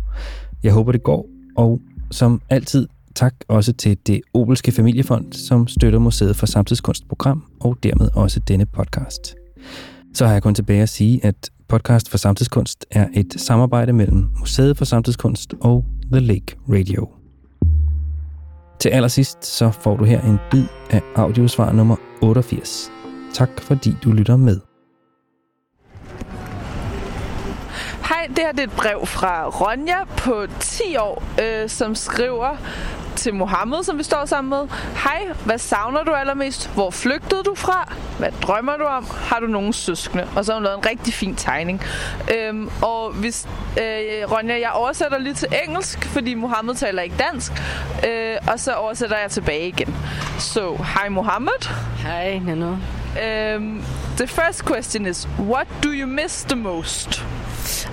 Jeg 0.62 0.72
håber, 0.72 0.92
det 0.92 1.02
går, 1.02 1.28
og 1.56 1.80
som 2.10 2.40
altid 2.50 2.88
tak 3.16 3.34
også 3.48 3.72
til 3.72 3.98
det 4.06 4.20
Obelske 4.34 4.72
Familiefond, 4.72 5.32
som 5.32 5.68
støtter 5.68 5.98
Museet 5.98 6.36
for 6.36 6.46
Samtidskunstprogram 6.46 7.44
og 7.60 7.76
dermed 7.82 8.08
også 8.14 8.40
denne 8.40 8.66
podcast. 8.66 9.34
Så 10.14 10.26
har 10.26 10.32
jeg 10.32 10.42
kun 10.42 10.54
tilbage 10.54 10.82
at 10.82 10.88
sige, 10.88 11.24
at 11.24 11.50
podcast 11.68 12.10
for 12.10 12.18
samtidskunst 12.18 12.86
er 12.90 13.08
et 13.14 13.34
samarbejde 13.36 13.92
mellem 13.92 14.28
Museet 14.38 14.78
for 14.78 14.84
Samtidskunst 14.84 15.54
og 15.60 15.84
The 16.12 16.20
Lake 16.20 16.56
Radio. 16.68 17.08
Til 18.80 18.88
allersidst 18.88 19.44
så 19.44 19.70
får 19.70 19.96
du 19.96 20.04
her 20.04 20.20
en 20.20 20.38
bid 20.50 20.64
af 20.90 21.02
audiosvar 21.14 21.72
nummer 21.72 21.96
88. 22.22 22.90
Tak 23.34 23.60
fordi 23.60 23.94
du 24.04 24.12
lytter 24.12 24.36
med. 24.36 24.60
Hej, 28.08 28.26
det 28.28 28.38
her 28.38 28.52
det 28.52 28.60
er 28.60 28.66
et 28.66 28.72
brev 28.76 29.06
fra 29.06 29.48
Ronja 29.48 30.04
på 30.04 30.46
10 30.60 30.96
år, 30.96 31.22
øh, 31.42 31.68
som 31.68 31.94
skriver 31.94 32.56
til 33.26 33.34
Mohammed, 33.34 33.82
som 33.82 33.98
vi 33.98 34.02
står 34.02 34.24
sammen 34.24 34.50
med. 34.50 34.68
Hej, 35.04 35.22
hvad 35.44 35.58
savner 35.58 36.04
du 36.04 36.12
allermest? 36.12 36.70
Hvor 36.74 36.90
flygtede 36.90 37.42
du 37.42 37.54
fra? 37.54 37.94
Hvad 38.18 38.28
drømmer 38.42 38.76
du 38.76 38.84
om? 38.84 39.06
Har 39.10 39.40
du 39.40 39.46
nogen 39.46 39.72
søskende? 39.72 40.28
Og 40.36 40.44
så 40.44 40.52
har 40.52 40.56
hun 40.58 40.64
lavet 40.64 40.78
en 40.78 40.86
rigtig 40.86 41.14
fin 41.14 41.34
tegning. 41.34 41.82
Øhm, 42.36 42.70
og 42.82 43.12
hvis, 43.12 43.48
øh, 43.78 44.32
Ronja, 44.32 44.60
jeg 44.60 44.70
oversætter 44.74 45.18
lige 45.18 45.34
til 45.34 45.48
engelsk, 45.68 46.04
fordi 46.04 46.34
Mohammed 46.34 46.74
taler 46.74 47.02
ikke 47.02 47.16
dansk. 47.18 47.52
Øh, 48.08 48.36
og 48.52 48.60
så 48.60 48.72
oversætter 48.72 49.16
jeg 49.18 49.30
tilbage 49.30 49.68
igen. 49.68 49.96
So, 50.38 50.76
hi 50.76 51.08
Mohammed. 51.08 51.68
Hi, 51.96 52.38
Nano. 52.38 52.70
Um, 52.70 53.82
the 54.16 54.26
first 54.26 54.64
question 54.64 55.06
is, 55.06 55.28
what 55.38 55.66
do 55.82 55.88
you 55.88 56.06
miss 56.06 56.44
the 56.44 56.56
most? 56.56 57.24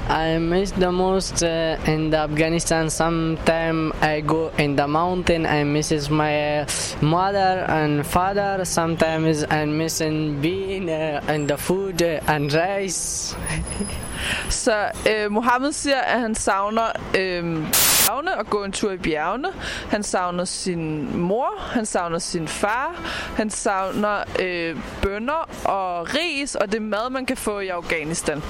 I 0.10 0.38
miss 0.38 0.72
the 0.72 0.92
most 0.92 1.44
uh, 1.44 1.78
in 1.86 2.10
the 2.10 2.18
Afghanistan. 2.18 2.90
Sometime 2.90 3.94
I 4.02 4.22
go 4.22 4.52
in 4.58 4.76
the 4.76 4.88
mountain. 4.88 5.46
I 5.46 5.64
misses 5.64 6.10
my 6.10 6.60
uh, 6.60 6.66
mother 7.02 7.66
and 7.70 8.06
father. 8.06 8.66
Sometimes 8.66 9.46
I 9.50 9.66
missing 9.66 10.42
being 10.42 10.90
uh, 10.90 11.22
and 11.28 11.48
the 11.48 11.58
food 11.58 12.02
and 12.02 12.54
rice. 12.54 13.36
Så 14.50 14.92
øh, 15.10 15.32
Mohammed 15.32 15.72
siger, 15.72 16.00
at 16.00 16.20
han 16.20 16.36
savner 16.36 16.92
øh, 17.18 17.68
bjergene 18.08 18.38
og 18.38 18.50
gå 18.50 18.64
en 18.64 18.72
tur 18.72 18.92
i 18.92 18.98
bjergene. 18.98 19.48
Han 19.90 20.04
savner 20.04 20.46
sin 20.46 21.18
mor, 21.20 21.50
han 21.60 21.86
savner 21.86 22.20
sin 22.20 22.48
far, 22.48 22.96
han 23.36 23.50
savner 23.50 24.24
øh, 24.40 24.78
bønder 25.02 25.50
og 25.66 26.08
ris 26.16 26.56
og 26.56 26.72
det 26.72 26.82
mad, 26.82 27.10
man 27.10 27.26
kan 27.26 27.38
få 27.38 27.60
i 27.60 27.68
Afghanistan. 27.68 28.42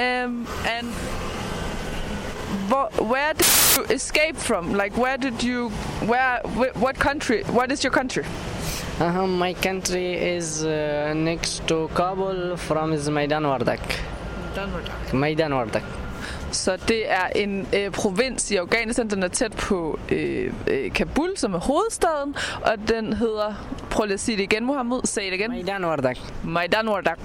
Um, 0.00 0.46
and 0.76 0.86
wh- 2.70 2.92
where 3.10 3.34
did 3.34 3.46
you 3.76 3.84
escape 3.94 4.36
from? 4.36 4.72
Like, 4.72 4.96
where 4.96 5.18
did 5.18 5.42
you, 5.42 5.68
where, 6.06 6.40
wh- 6.44 6.74
what 6.82 6.98
country, 6.98 7.42
what 7.44 7.70
is 7.72 7.84
your 7.84 7.92
country? 7.92 8.24
Uh, 9.00 9.26
my 9.26 9.52
country 9.54 10.14
is 10.36 10.64
uh, 10.64 11.12
next 11.14 11.66
to 11.68 11.88
Kabul 11.94 12.56
from 12.56 12.92
is 12.92 13.08
Maidan 13.10 13.44
Wardak. 13.44 13.80
Maidan 15.12 15.52
Wardak. 15.52 15.82
Så 16.52 16.76
det 16.88 17.10
er 17.12 17.26
en 17.36 17.66
øh, 17.74 17.90
provins 17.90 18.50
i 18.50 18.56
Afghanistan, 18.56 19.10
den 19.10 19.22
er 19.22 19.28
tæt 19.28 19.52
på 19.52 19.98
øh, 20.08 20.52
øh, 20.66 20.92
Kabul, 20.92 21.36
som 21.36 21.54
er 21.54 21.58
hovedstaden, 21.58 22.34
og 22.62 22.72
den 22.88 23.12
hedder, 23.12 23.54
prøv 23.90 24.04
lige 24.06 24.14
at 24.14 24.20
sige 24.20 24.36
det 24.36 24.42
igen, 24.42 24.64
Mohammed, 24.64 25.00
sig 25.04 25.22
det 25.22 25.32
igen. 25.32 25.50
Maidan 25.50 25.84
Wardak. 25.84 26.16
Maidan 26.44 26.88
Wardak. 26.88 27.18